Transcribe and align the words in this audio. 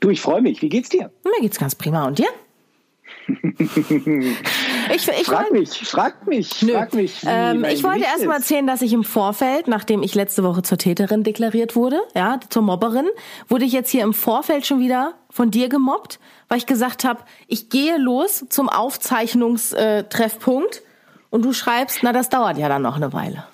Du, 0.00 0.10
ich 0.10 0.20
freue 0.20 0.40
mich. 0.40 0.62
Wie 0.62 0.68
geht's 0.68 0.88
dir? 0.88 1.10
Mir 1.24 1.40
geht's 1.40 1.58
ganz 1.58 1.74
prima. 1.74 2.06
Und 2.06 2.18
dir? 2.18 2.28
ich, 3.28 5.08
ich 5.08 5.26
frag 5.26 5.52
mich, 5.52 5.88
frag 5.88 6.26
mich, 6.26 6.62
Nö. 6.62 6.72
frag 6.72 6.94
mich. 6.94 7.22
Ähm, 7.26 7.64
ich 7.64 7.84
wollte 7.84 8.04
erst 8.04 8.26
mal 8.26 8.36
erzählen, 8.36 8.66
dass 8.66 8.82
ich 8.82 8.92
im 8.92 9.04
Vorfeld, 9.04 9.68
nachdem 9.68 10.02
ich 10.02 10.14
letzte 10.14 10.42
Woche 10.42 10.62
zur 10.62 10.78
Täterin 10.78 11.22
deklariert 11.22 11.76
wurde, 11.76 12.00
ja, 12.14 12.40
zur 12.48 12.62
Mobberin, 12.62 13.08
wurde 13.48 13.64
ich 13.64 13.72
jetzt 13.72 13.90
hier 13.90 14.02
im 14.02 14.14
Vorfeld 14.14 14.66
schon 14.66 14.80
wieder 14.80 15.14
von 15.28 15.50
dir 15.50 15.68
gemobbt, 15.68 16.18
weil 16.48 16.58
ich 16.58 16.66
gesagt 16.66 17.04
habe, 17.04 17.20
ich 17.46 17.68
gehe 17.68 17.98
los 17.98 18.44
zum 18.48 18.68
Aufzeichnungstreffpunkt 18.68 20.82
und 21.30 21.44
du 21.44 21.52
schreibst, 21.52 22.00
na, 22.02 22.12
das 22.12 22.28
dauert 22.28 22.58
ja 22.58 22.68
dann 22.68 22.82
noch 22.82 22.96
eine 22.96 23.12
Weile. 23.12 23.44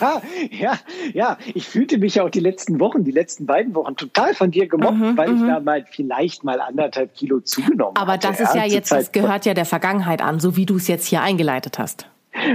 ja, 0.50 0.78
ja, 1.12 1.38
ich 1.54 1.66
fühlte 1.66 1.98
mich 1.98 2.16
ja 2.16 2.24
auch 2.24 2.30
die 2.30 2.40
letzten 2.40 2.80
Wochen, 2.80 3.04
die 3.04 3.10
letzten 3.10 3.46
beiden 3.46 3.74
Wochen 3.74 3.96
total 3.96 4.34
von 4.34 4.50
dir 4.50 4.66
gemobbt, 4.66 4.98
mhm, 4.98 5.16
weil 5.16 5.34
ich 5.34 5.40
da 5.40 5.60
mal 5.60 5.84
vielleicht 5.90 6.44
mal 6.44 6.60
anderthalb 6.60 7.14
Kilo 7.14 7.40
zugenommen 7.40 7.94
habe. 7.96 8.00
Aber 8.00 8.12
hatte, 8.12 8.28
das 8.28 8.40
ist 8.40 8.54
ja, 8.54 8.64
jetzt, 8.64 8.92
das 8.92 9.12
gehört 9.12 9.46
ja 9.46 9.54
der 9.54 9.64
Vergangenheit 9.64 10.22
an, 10.22 10.40
so 10.40 10.56
wie 10.56 10.66
du 10.66 10.76
es 10.76 10.88
jetzt 10.88 11.06
hier 11.06 11.22
eingeleitet 11.22 11.78
hast. 11.78 12.06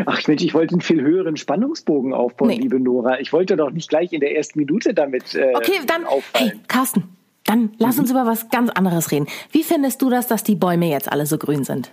Ach 0.06 0.28
Mensch, 0.28 0.44
ich 0.44 0.53
wollte 0.53 0.73
einen 0.73 0.81
viel 0.81 1.02
höheren 1.02 1.36
Spannungsbogen 1.36 2.14
aufbauen, 2.14 2.50
nee. 2.50 2.58
liebe 2.58 2.80
Nora. 2.80 3.20
Ich 3.20 3.34
wollte 3.34 3.56
doch 3.56 3.72
nicht 3.72 3.90
gleich 3.90 4.14
in 4.14 4.22
der 4.22 4.36
ersten 4.36 4.59
Minute 4.59 4.94
damit 4.94 5.36
äh, 5.36 5.53
Okay, 5.56 5.80
dann, 5.86 6.06
auffallen. 6.06 6.52
hey, 6.52 6.59
Carsten, 6.68 7.03
dann 7.45 7.72
lass 7.78 8.00
uns 8.00 8.09
mhm. 8.09 8.18
über 8.18 8.25
was 8.25 8.50
ganz 8.50 8.70
anderes 8.70 9.12
reden. 9.12 9.28
Wie 9.52 9.64
findest 9.64 10.02
du 10.02 10.09
das, 10.09 10.28
dass 10.28 10.44
die 10.44 10.56
Bäume 10.56 10.90
jetzt 10.90 11.12
alle 11.12 11.25
so 11.25 11.38
grün 11.38 11.64
sind? 11.64 11.92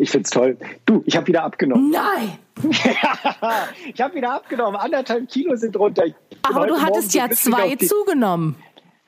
Ich 0.00 0.10
find's 0.10 0.30
toll. 0.30 0.56
Du, 0.86 1.02
ich 1.04 1.14
habe 1.14 1.26
wieder 1.26 1.44
abgenommen. 1.44 1.90
Nein! 1.90 2.38
ich 3.94 4.00
habe 4.00 4.14
wieder 4.14 4.32
abgenommen. 4.32 4.76
Anderthalb 4.76 5.28
Kilo 5.28 5.54
sind 5.56 5.76
runter. 5.76 6.04
Aber 6.40 6.66
du 6.66 6.80
hattest 6.80 7.12
ja 7.12 7.28
zwei 7.28 7.76
zugenommen. 7.76 8.56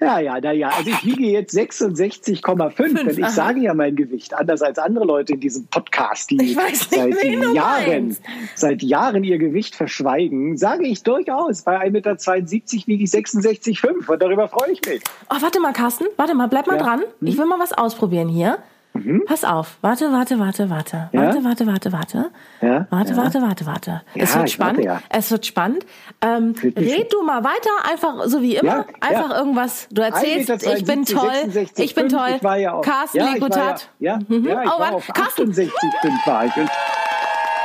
Ja, 0.01 0.19
ja, 0.19 0.39
naja. 0.39 0.69
Also 0.69 0.91
ich 0.91 1.03
wiege 1.07 1.25
jetzt 1.29 1.57
66,5. 1.57 3.07
Denn 3.07 3.25
ich 3.25 3.31
sage 3.31 3.61
ja 3.61 3.73
mein 3.73 3.97
Gewicht, 3.97 4.35
anders 4.35 4.61
als 4.61 4.79
andere 4.79 5.07
Leute 5.07 5.33
in 5.33 5.41
diesem 5.41 5.67
Podcast, 5.69 6.31
die 6.31 6.37
nicht, 6.37 6.61
seit 6.91 7.25
Jahren, 7.55 8.15
seit 8.55 8.83
Jahren 8.83 9.25
ihr 9.25 9.39
Gewicht 9.39 9.75
verschweigen, 9.75 10.59
sage 10.59 10.87
ich 10.87 11.03
durchaus, 11.05 11.63
bei 11.63 11.81
1,72 11.81 11.91
Meter 11.91 12.87
wiege 12.87 13.05
ich 13.05 13.11
66,5 13.11 14.11
und 14.11 14.23
darüber 14.23 14.47
freue 14.49 14.73
ich 14.73 14.85
mich. 14.87 15.03
Oh, 15.31 15.37
warte 15.41 15.59
mal, 15.59 15.73
Carsten, 15.73 16.05
warte 16.19 16.35
mal, 16.35 16.49
bleib 16.49 16.67
mal 16.67 16.77
ja. 16.77 16.83
dran. 16.83 17.03
Ich 17.23 17.31
hm? 17.31 17.39
will 17.39 17.47
mal 17.47 17.61
was 17.61 17.73
ausprobieren 17.73 18.29
hier. 18.29 18.59
Mhm. 18.95 19.23
Pass 19.27 19.45
auf. 19.45 19.79
Warte, 19.81 20.13
warte, 20.13 20.39
warte, 20.39 20.69
warte. 20.69 21.09
Ja? 21.13 21.23
Warte, 21.23 21.45
warte, 21.45 21.67
warte, 21.67 21.93
warte. 21.93 22.31
Ja? 22.61 22.87
Warte, 22.91 23.13
ja. 23.13 23.17
warte, 23.17 23.43
warte, 23.43 23.67
warte. 23.67 24.03
Es 24.15 24.37
wird 24.37 24.51
spannend. 24.51 24.87
Warte, 24.87 25.05
es 25.09 25.31
wird 25.31 25.47
spannend. 25.47 25.87
Ähm, 26.21 26.55
red 26.63 27.13
du 27.13 27.23
mal 27.23 27.43
weiter, 27.43 27.71
einfach 27.91 28.27
so 28.27 28.43
wie 28.43 28.57
immer. 28.57 28.87
einfach 29.01 29.31
irgendwas. 29.37 29.89
Du 29.91 30.03
erzählst, 30.03 30.49
72, 30.49 30.75
ich 30.75 30.85
bin 30.85 31.05
toll. 31.05 31.31
66, 31.31 31.85
ich 31.85 31.95
bin 31.95 32.11
5, 32.11 32.13
toll. 32.13 32.33
Ich 32.37 32.45
war 32.45 32.57
ja 32.59 32.73
auch, 32.75 32.83
Carsten 32.83 33.19
ja, 33.19 33.33
Legutat. 33.33 33.89
Ja, 33.99 34.19
mhm. 34.29 34.47
ja, 34.47 34.63
ich 34.63 34.71
oh, 34.71 34.79
war 34.79 34.95
auf 34.95 35.07
Carsten. 35.09 35.51
68, 35.51 35.73
5 36.03 36.27
war 36.27 36.45
ich. 36.45 36.53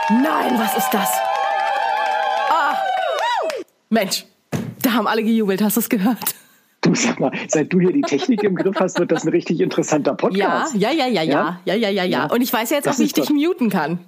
Nein, 0.09 0.57
was 0.57 0.77
ist 0.77 0.89
das? 0.91 1.11
Ah. 2.49 2.75
Mensch, 3.89 4.25
da 4.81 4.94
haben 4.94 5.07
alle 5.07 5.23
gejubelt. 5.23 5.61
Hast 5.61 5.75
du 5.75 5.81
es 5.81 5.89
gehört? 5.89 6.35
Du 6.87 6.95
sag 6.95 7.19
mal, 7.19 7.31
seit 7.49 7.73
du 7.73 7.81
hier 7.81 7.91
die 7.91 8.01
Technik 8.01 8.43
im 8.43 8.55
Griff 8.55 8.79
hast, 8.79 8.97
wird 8.97 9.11
das 9.11 9.23
ein 9.25 9.29
richtig 9.29 9.59
interessanter 9.59 10.13
Podcast. 10.13 10.73
Ja, 10.73 10.91
ja, 10.91 11.05
ja, 11.05 11.21
ja, 11.21 11.23
ja, 11.23 11.59
ja, 11.65 11.75
ja, 11.75 11.89
ja, 11.89 12.03
ja. 12.05 12.25
Und 12.31 12.41
ich 12.41 12.51
weiß 12.51 12.69
ja 12.69 12.77
jetzt 12.77 12.85
das 12.87 12.99
wie 12.99 13.03
ich 13.03 13.13
dich 13.13 13.29
muten 13.29 13.69
kann. 13.69 13.99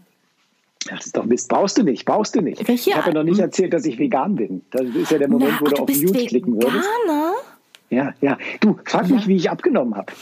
Das 0.90 1.06
ist 1.06 1.18
doch 1.18 1.26
Mist. 1.26 1.50
Brauchst 1.50 1.78
du 1.78 1.84
nicht, 1.84 2.06
brauchst 2.06 2.36
du 2.36 2.42
nicht. 2.42 2.66
Welche? 2.68 2.92
Ich 2.92 2.96
habe 2.96 3.10
ja 3.10 3.14
noch 3.16 3.24
nicht 3.24 3.40
erzählt, 3.40 3.74
dass 3.74 3.86
ich 3.86 4.00
vegan 4.00 4.36
bin. 4.36 4.62
Das 4.72 4.84
ist 4.84 5.12
ja 5.12 5.18
der 5.18 5.28
Moment, 5.28 5.56
Na, 5.56 5.62
wo 5.62 5.66
du 5.66 5.76
auf 5.82 5.90
Mute 5.90 6.02
Veganer? 6.02 6.28
klicken 6.28 6.54
würdest. 6.56 6.88
Ja, 7.90 8.14
ja. 8.22 8.38
Du, 8.62 8.80
frag 8.86 9.10
ja. 9.10 9.16
mich, 9.16 9.28
wie 9.28 9.36
ich 9.36 9.50
abgenommen 9.50 9.96
habe. 9.96 10.14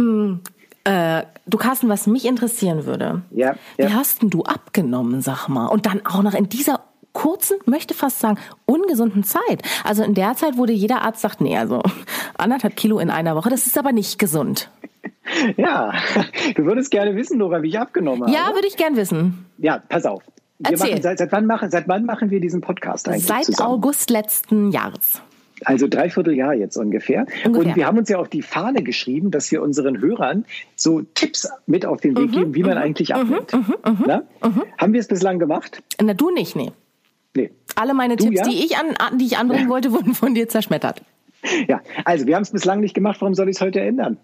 Mm, 0.00 0.40
äh, 0.84 1.24
du, 1.46 1.58
Carsten, 1.58 1.88
was 1.88 2.06
mich 2.06 2.24
interessieren 2.24 2.86
würde. 2.86 3.22
Ja, 3.30 3.56
ja. 3.76 3.88
Wie 3.88 3.92
hast 3.92 4.22
denn 4.22 4.30
du 4.30 4.42
abgenommen, 4.44 5.20
sag 5.20 5.48
mal? 5.48 5.66
Und 5.66 5.84
dann 5.84 6.06
auch 6.06 6.22
noch 6.22 6.34
in 6.34 6.48
dieser 6.48 6.80
kurzen, 7.16 7.56
möchte 7.64 7.94
fast 7.94 8.20
sagen, 8.20 8.38
ungesunden 8.66 9.24
Zeit. 9.24 9.62
Also 9.84 10.04
in 10.04 10.12
der 10.12 10.34
Zeit, 10.34 10.54
dir 10.56 10.74
jeder 10.74 11.00
Arzt 11.00 11.22
sagt, 11.22 11.40
nee, 11.40 11.56
also 11.56 11.82
anderthalb 12.36 12.76
Kilo 12.76 12.98
in 12.98 13.08
einer 13.08 13.34
Woche, 13.34 13.48
das 13.48 13.66
ist 13.66 13.78
aber 13.78 13.92
nicht 13.92 14.18
gesund. 14.18 14.70
Ja, 15.56 15.92
du 16.54 16.64
würdest 16.66 16.92
gerne 16.92 17.16
wissen, 17.16 17.38
Nora, 17.38 17.60
wie 17.60 17.68
ich 17.68 17.78
abgenommen 17.78 18.22
habe. 18.22 18.32
Ja, 18.32 18.54
würde 18.54 18.68
ich 18.68 18.76
gern 18.76 18.96
wissen. 18.96 19.44
Ja, 19.58 19.82
pass 19.88 20.06
auf. 20.06 20.22
Erzähl. 20.62 20.90
Machen, 20.90 21.02
seit, 21.02 21.18
seit, 21.18 21.32
wann 21.32 21.46
machen, 21.46 21.70
seit 21.70 21.88
wann 21.88 22.04
machen 22.04 22.30
wir 22.30 22.40
diesen 22.40 22.60
Podcast 22.60 23.08
eigentlich? 23.08 23.26
Seit 23.26 23.44
zusammen? 23.44 23.72
August 23.72 24.10
letzten 24.10 24.70
Jahres. 24.70 25.20
Also 25.64 25.88
dreiviertel 25.88 26.34
Jahr 26.34 26.54
jetzt 26.54 26.76
ungefähr. 26.76 27.26
ungefähr. 27.44 27.70
Und 27.70 27.76
wir 27.76 27.86
haben 27.86 27.98
uns 27.98 28.08
ja 28.08 28.18
auf 28.18 28.28
die 28.28 28.42
Fahne 28.42 28.82
geschrieben, 28.84 29.32
dass 29.32 29.50
wir 29.50 29.62
unseren 29.62 30.00
Hörern 30.00 30.44
so 30.76 31.02
Tipps 31.02 31.48
mit 31.66 31.86
auf 31.86 32.00
den 32.00 32.16
Weg 32.16 32.28
mhm, 32.28 32.32
geben, 32.32 32.54
wie 32.54 32.62
man 32.62 32.76
mhm, 32.76 32.84
eigentlich 32.84 33.14
abnimmt. 33.14 33.52
Mhm, 33.52 33.74
mhm, 33.84 33.94
mhm, 33.94 34.22
mhm, 34.42 34.62
haben 34.78 34.92
wir 34.92 35.00
es 35.00 35.08
bislang 35.08 35.40
gemacht? 35.40 35.82
Na, 36.00 36.14
du 36.14 36.30
nicht, 36.30 36.54
nee. 36.54 36.72
Nee. 37.36 37.50
Alle 37.74 37.94
meine 37.94 38.16
du, 38.16 38.24
Tipps, 38.24 38.38
ja? 38.38 38.44
die, 38.44 38.64
ich 38.64 38.76
an, 38.76 39.18
die 39.18 39.26
ich 39.26 39.36
anbringen 39.38 39.68
wollte, 39.68 39.92
wurden 39.92 40.14
von 40.14 40.34
dir 40.34 40.48
zerschmettert. 40.48 41.02
Ja, 41.68 41.80
also 42.04 42.26
wir 42.26 42.34
haben 42.34 42.42
es 42.42 42.50
bislang 42.50 42.80
nicht 42.80 42.94
gemacht, 42.94 43.20
warum 43.20 43.34
soll 43.34 43.48
ich 43.48 43.56
es 43.56 43.60
heute 43.60 43.80
ändern? 43.80 44.16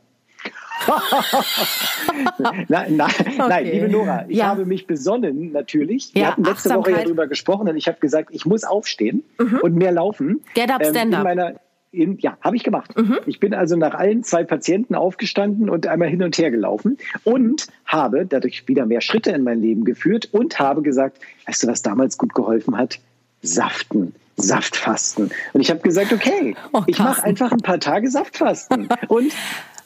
nein, 2.38 2.96
nein, 2.96 2.96
okay. 2.98 3.34
nein, 3.48 3.64
liebe 3.66 3.88
Nora, 3.88 4.24
ich 4.26 4.38
ja. 4.38 4.46
habe 4.46 4.64
mich 4.64 4.88
besonnen, 4.88 5.52
natürlich. 5.52 6.12
Wir 6.14 6.22
ja, 6.22 6.28
hatten 6.32 6.42
letzte 6.42 6.74
Woche 6.74 6.90
ja 6.90 7.02
darüber 7.04 7.28
gesprochen 7.28 7.68
und 7.68 7.76
ich 7.76 7.86
habe 7.86 8.00
gesagt, 8.00 8.30
ich 8.32 8.46
muss 8.46 8.64
aufstehen 8.64 9.22
mhm. 9.38 9.60
und 9.62 9.76
mehr 9.76 9.92
laufen. 9.92 10.40
Get 10.54 10.70
up, 10.70 10.84
stand 10.84 11.14
ähm, 11.14 11.26
up. 11.26 11.60
In, 11.92 12.16
ja, 12.18 12.38
habe 12.40 12.56
ich 12.56 12.64
gemacht. 12.64 12.96
Mhm. 12.96 13.18
Ich 13.26 13.38
bin 13.38 13.52
also 13.52 13.76
nach 13.76 13.92
allen 13.92 14.24
zwei 14.24 14.44
Patienten 14.44 14.94
aufgestanden 14.94 15.68
und 15.68 15.86
einmal 15.86 16.08
hin 16.08 16.22
und 16.22 16.38
her 16.38 16.50
gelaufen 16.50 16.96
und 17.22 17.66
habe 17.84 18.24
dadurch 18.24 18.66
wieder 18.66 18.86
mehr 18.86 19.02
Schritte 19.02 19.30
in 19.30 19.44
mein 19.44 19.60
Leben 19.60 19.84
geführt 19.84 20.30
und 20.32 20.58
habe 20.58 20.80
gesagt, 20.80 21.18
weißt 21.46 21.62
du, 21.62 21.66
was 21.66 21.82
damals 21.82 22.16
gut 22.16 22.34
geholfen 22.34 22.78
hat? 22.78 22.98
Saften. 23.42 24.14
Saftfasten. 24.36 25.30
Und 25.52 25.60
ich 25.60 25.70
habe 25.70 25.80
gesagt, 25.80 26.12
okay, 26.14 26.56
oh, 26.72 26.82
ich 26.86 26.98
mache 26.98 27.24
einfach 27.24 27.52
ein 27.52 27.60
paar 27.60 27.78
Tage 27.78 28.08
Saftfasten. 28.08 28.88
und 29.08 29.32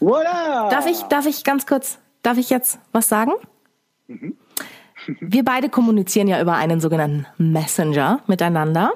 voilà! 0.01 0.71
Darf 0.71 0.87
ich, 0.87 1.01
darf 1.03 1.27
ich 1.27 1.43
ganz 1.43 1.67
kurz, 1.67 1.99
darf 2.23 2.39
ich 2.39 2.51
jetzt 2.51 2.79
was 2.93 3.09
sagen? 3.09 3.33
Mhm. 4.07 4.37
Wir 5.21 5.45
beide 5.45 5.69
kommunizieren 5.69 6.29
ja 6.29 6.41
über 6.41 6.55
einen 6.55 6.81
sogenannten 6.81 7.27
Messenger 7.39 8.21
miteinander. 8.27 8.93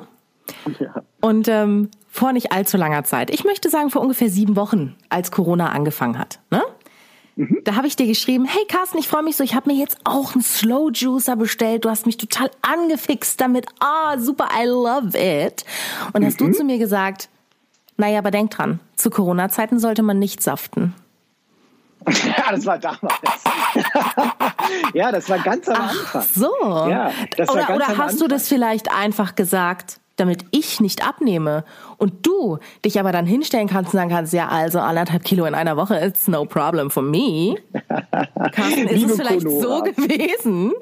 Ja. 0.78 1.03
Und 1.20 1.49
ähm, 1.49 1.91
vor 2.10 2.32
nicht 2.32 2.53
allzu 2.53 2.76
langer 2.76 3.04
Zeit. 3.04 3.31
Ich 3.31 3.44
möchte 3.44 3.71
sagen, 3.71 3.91
vor 3.91 4.03
ungefähr 4.03 4.28
sieben 4.28 4.56
Wochen, 4.56 4.97
als 5.09 5.31
Corona 5.31 5.71
angefangen 5.71 6.19
hat. 6.19 6.41
Ne? 6.50 6.62
Mhm. 7.37 7.59
Da 7.65 7.76
habe 7.76 7.87
ich 7.87 7.97
dir 7.97 8.06
geschrieben, 8.06 8.44
hey 8.44 8.65
Carsten, 8.69 8.98
ich 8.98 9.09
freue 9.09 9.22
mich 9.22 9.37
so, 9.37 9.44
ich 9.44 9.54
habe 9.54 9.71
mir 9.71 9.78
jetzt 9.78 9.98
auch 10.04 10.34
einen 10.34 10.43
Slow 10.43 10.91
Juicer 10.93 11.37
bestellt. 11.37 11.84
Du 11.84 11.91
hast 11.91 12.06
mich 12.06 12.16
total 12.16 12.50
angefixt 12.62 13.41
damit. 13.41 13.66
Ah, 13.78 14.15
oh, 14.15 14.19
super, 14.19 14.49
I 14.54 14.66
love 14.66 15.16
it. 15.16 15.65
Und 16.12 16.22
mhm. 16.22 16.26
hast 16.26 16.41
du 16.41 16.47
mhm. 16.47 16.54
zu 16.54 16.65
mir 16.65 16.78
gesagt, 16.78 17.28
naja, 17.97 18.19
aber 18.19 18.31
denk 18.31 18.50
dran, 18.50 18.81
zu 18.97 19.10
Corona-Zeiten 19.10 19.79
sollte 19.79 20.02
man 20.02 20.19
nicht 20.19 20.43
saften. 20.43 20.94
Ja, 22.06 22.50
das 22.50 22.64
war 22.64 22.79
damals. 22.79 23.14
ja, 24.94 25.12
das 25.12 25.29
war 25.29 25.38
ganz 25.38 25.69
am 25.69 25.82
Anfang. 25.82 26.23
Ach 26.23 26.23
so. 26.23 26.50
Ja, 26.88 27.12
das 27.37 27.50
oder, 27.50 27.61
war 27.61 27.67
ganz 27.67 27.76
oder 27.76 27.88
hast 27.88 28.00
Anfang. 28.00 28.19
du 28.19 28.29
das 28.29 28.49
vielleicht 28.49 28.90
einfach 28.90 29.35
gesagt, 29.35 30.00
damit 30.20 30.44
ich 30.50 30.81
nicht 30.81 31.06
abnehme 31.06 31.64
und 31.96 32.26
du 32.26 32.58
dich 32.84 33.00
aber 33.00 33.11
dann 33.12 33.26
hinstellen 33.26 33.69
kannst 33.69 33.93
und 33.93 33.99
sagen 33.99 34.11
kannst, 34.11 34.32
ja, 34.32 34.49
also 34.49 34.78
anderthalb 34.78 35.25
Kilo 35.25 35.46
in 35.46 35.55
einer 35.55 35.76
Woche 35.76 35.96
ist 35.96 36.28
no 36.28 36.44
problem 36.44 36.90
for 36.90 37.02
me. 37.02 37.56
Carsten, 38.52 38.87
ist 38.87 38.93
Liebe 38.93 39.12
es 39.12 39.17
vielleicht 39.17 39.44
Konora. 39.44 39.62
so 39.62 39.82
gewesen? 39.82 40.72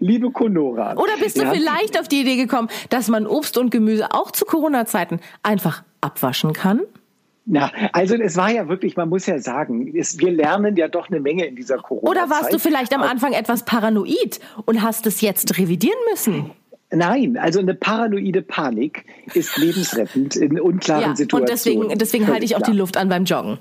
Liebe 0.00 0.30
Konora. 0.30 0.94
Oder 0.94 1.16
bist 1.20 1.38
du 1.38 1.42
ja. 1.42 1.50
vielleicht 1.50 1.98
auf 1.98 2.08
die 2.08 2.22
Idee 2.22 2.36
gekommen, 2.36 2.68
dass 2.88 3.08
man 3.08 3.26
Obst 3.26 3.56
und 3.58 3.70
Gemüse 3.70 4.08
auch 4.12 4.30
zu 4.30 4.44
Corona-Zeiten 4.44 5.20
einfach 5.42 5.82
abwaschen 6.00 6.52
kann? 6.52 6.80
Na, 7.46 7.72
also 7.92 8.14
es 8.14 8.36
war 8.36 8.50
ja 8.50 8.68
wirklich, 8.68 8.96
man 8.96 9.08
muss 9.08 9.26
ja 9.26 9.38
sagen, 9.38 9.92
es, 9.96 10.18
wir 10.18 10.30
lernen 10.30 10.76
ja 10.76 10.88
doch 10.88 11.08
eine 11.08 11.20
Menge 11.20 11.46
in 11.46 11.56
dieser 11.56 11.78
Corona. 11.78 12.06
-Zeit. 12.06 12.10
Oder 12.10 12.30
warst 12.30 12.52
du 12.52 12.58
vielleicht 12.58 12.94
am 12.94 13.02
Anfang 13.02 13.32
etwas 13.32 13.64
paranoid 13.64 14.40
und 14.66 14.82
hast 14.82 15.06
es 15.06 15.20
jetzt 15.20 15.58
revidieren 15.58 15.98
müssen? 16.10 16.52
Nein, 16.92 17.36
also 17.36 17.60
eine 17.60 17.74
paranoide 17.74 18.42
Panik 18.42 19.04
ist 19.34 19.56
lebensrettend 19.56 20.34
in 20.34 20.60
unklaren 20.60 21.10
ja, 21.10 21.16
Situationen. 21.16 21.42
Und 21.42 21.50
deswegen, 21.50 21.98
deswegen 21.98 22.26
halte 22.26 22.44
ich 22.44 22.56
auch 22.56 22.62
die 22.62 22.72
Luft 22.72 22.96
an 22.96 23.08
beim 23.08 23.24
Joggen. 23.24 23.58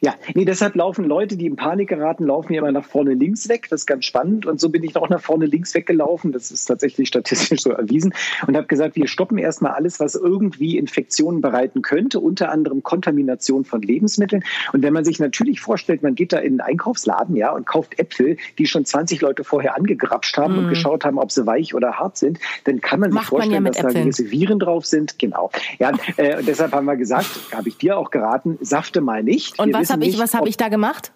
Ja, 0.00 0.14
nee, 0.34 0.44
deshalb 0.44 0.74
laufen 0.74 1.04
Leute, 1.04 1.36
die 1.36 1.46
in 1.46 1.56
Panik 1.56 1.88
geraten, 1.88 2.26
laufen 2.26 2.52
ja 2.52 2.60
immer 2.60 2.72
nach 2.72 2.84
vorne 2.84 3.14
links 3.14 3.48
weg. 3.48 3.66
Das 3.70 3.82
ist 3.82 3.86
ganz 3.86 4.04
spannend. 4.04 4.46
Und 4.46 4.60
so 4.60 4.68
bin 4.70 4.82
ich 4.84 4.96
auch 4.96 5.08
nach 5.08 5.20
vorne 5.20 5.46
links 5.46 5.74
weggelaufen. 5.74 6.32
Das 6.32 6.50
ist 6.50 6.64
tatsächlich 6.64 7.08
statistisch 7.08 7.62
so 7.62 7.70
erwiesen. 7.70 8.14
Und 8.46 8.56
habe 8.56 8.66
gesagt, 8.66 8.96
wir 8.96 9.06
stoppen 9.06 9.38
erstmal 9.38 9.72
alles, 9.72 10.00
was 10.00 10.14
irgendwie 10.14 10.78
Infektionen 10.78 11.40
bereiten 11.40 11.82
könnte, 11.82 12.20
unter 12.20 12.50
anderem 12.50 12.82
Kontamination 12.82 13.64
von 13.64 13.82
Lebensmitteln. 13.82 14.44
Und 14.72 14.82
wenn 14.82 14.92
man 14.92 15.04
sich 15.04 15.18
natürlich 15.18 15.60
vorstellt, 15.60 16.02
man 16.02 16.14
geht 16.14 16.32
da 16.32 16.38
in 16.38 16.52
einen 16.52 16.60
Einkaufsladen, 16.60 17.36
ja, 17.36 17.52
und 17.52 17.66
kauft 17.66 17.98
Äpfel, 17.98 18.36
die 18.58 18.66
schon 18.66 18.84
20 18.84 19.20
Leute 19.20 19.44
vorher 19.44 19.76
angegrapscht 19.76 20.36
haben 20.36 20.54
mm. 20.54 20.58
und 20.58 20.64
mhm. 20.66 20.70
geschaut 20.70 21.04
haben, 21.04 21.18
ob 21.18 21.30
sie 21.30 21.46
weich 21.46 21.74
oder 21.74 21.98
hart 21.98 22.16
sind, 22.16 22.38
dann 22.64 22.80
kann 22.80 23.00
man 23.00 23.10
sich 23.10 23.14
Macht 23.14 23.28
vorstellen, 23.28 23.62
man 23.62 23.72
ja 23.72 23.82
dass 23.82 23.92
da 23.92 24.00
gewisse 24.00 24.30
Viren 24.30 24.58
drauf 24.58 24.86
sind. 24.86 25.18
Genau. 25.18 25.50
Ja, 25.78 25.92
äh, 26.16 26.38
und 26.38 26.48
deshalb 26.48 26.72
haben 26.72 26.86
wir 26.86 26.96
gesagt, 26.96 27.28
habe 27.54 27.68
ich 27.68 27.76
dir 27.76 27.98
auch 27.98 28.10
geraten, 28.10 28.58
safte 28.60 29.00
mal 29.00 29.22
nicht. 29.22 29.58
Und 29.58 29.72
was 29.82 29.90
habe 29.90 30.04
ich, 30.04 30.18
was 30.18 30.34
habe 30.34 30.48
ich 30.48 30.56
da 30.56 30.68
gemacht? 30.68 31.12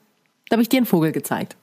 Da 0.49 0.55
habe 0.55 0.63
ich 0.63 0.69
dir 0.69 0.79
einen 0.79 0.87
Vogel 0.87 1.13
gezeigt. 1.13 1.57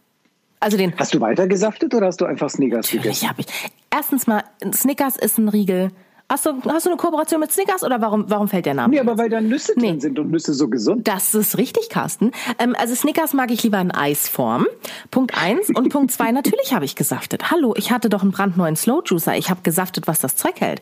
Also 0.60 0.78
den. 0.78 0.94
Hast 0.98 1.14
du 1.14 1.20
weiter 1.20 1.48
gesaftet 1.48 1.94
oder 1.94 2.08
hast 2.08 2.22
du 2.22 2.26
einfach 2.26 2.50
Snickers 2.50 2.94
Natürlich 2.94 3.20
gegessen? 3.20 3.36
ich. 3.38 3.48
Erstens 3.92 4.28
mal, 4.28 4.44
Snickers 4.74 5.18
ist 5.18 5.38
ein 5.38 5.50
Riegel. 5.50 5.92
Hast 6.30 6.46
du, 6.46 6.54
hast 6.68 6.86
du 6.86 6.90
eine 6.90 6.98
Kooperation 6.98 7.40
mit 7.42 7.52
Snickers 7.52 7.84
oder 7.84 8.02
warum, 8.02 8.26
warum 8.30 8.48
fällt 8.48 8.66
der 8.66 8.74
Name? 8.74 8.94
Nee, 8.94 9.00
aber 9.00 9.18
weil 9.18 9.30
da 9.30 9.42
Nüsse 9.42 9.74
nee. 9.76 9.90
drin 9.90 10.00
sind 10.00 10.18
und 10.18 10.32
Nüsse 10.32 10.54
so 10.54 10.70
gesund. 10.70 11.08
Das 11.08 11.36
ist 11.36 11.58
richtig, 11.58 11.90
Carsten. 11.90 12.32
Ähm, 12.60 12.76
also 12.80 12.96
Snickers 12.96 13.34
mag 13.34 13.52
ich 13.52 13.62
lieber 13.62 13.80
in 13.80 13.92
Eisform. 13.92 14.66
Punkt 15.12 15.38
eins. 15.38 15.70
Und 15.70 15.90
Punkt 15.90 16.12
zwei, 16.12 16.32
natürlich 16.32 16.74
habe 16.74 16.86
ich 16.86 16.96
gesaftet. 16.96 17.52
Hallo, 17.52 17.74
ich 17.78 17.92
hatte 17.92 18.10
doch 18.10 18.22
einen 18.22 18.32
brandneuen 18.32 18.76
Slow 18.76 19.04
Juicer. 19.06 19.36
Ich 19.36 19.50
habe 19.50 19.60
gesaftet, 19.64 20.08
was 20.08 20.22
das 20.22 20.36
Zeug 20.36 20.60
hält. 20.60 20.82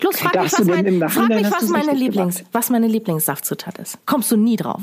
Los, 0.00 0.18
frag 0.18 0.40
mich, 0.40 0.52
was, 0.52 0.64
mein, 0.64 1.08
frag 1.08 1.28
mich, 1.28 1.50
was 1.50 1.68
meine 1.68 1.92
Lieblings, 1.92 2.44
was 2.52 2.70
meine 2.70 2.86
Lieblingssaftzutat 2.86 3.78
ist. 3.78 3.98
Kommst 4.06 4.30
du 4.30 4.36
nie 4.36 4.56
drauf. 4.56 4.82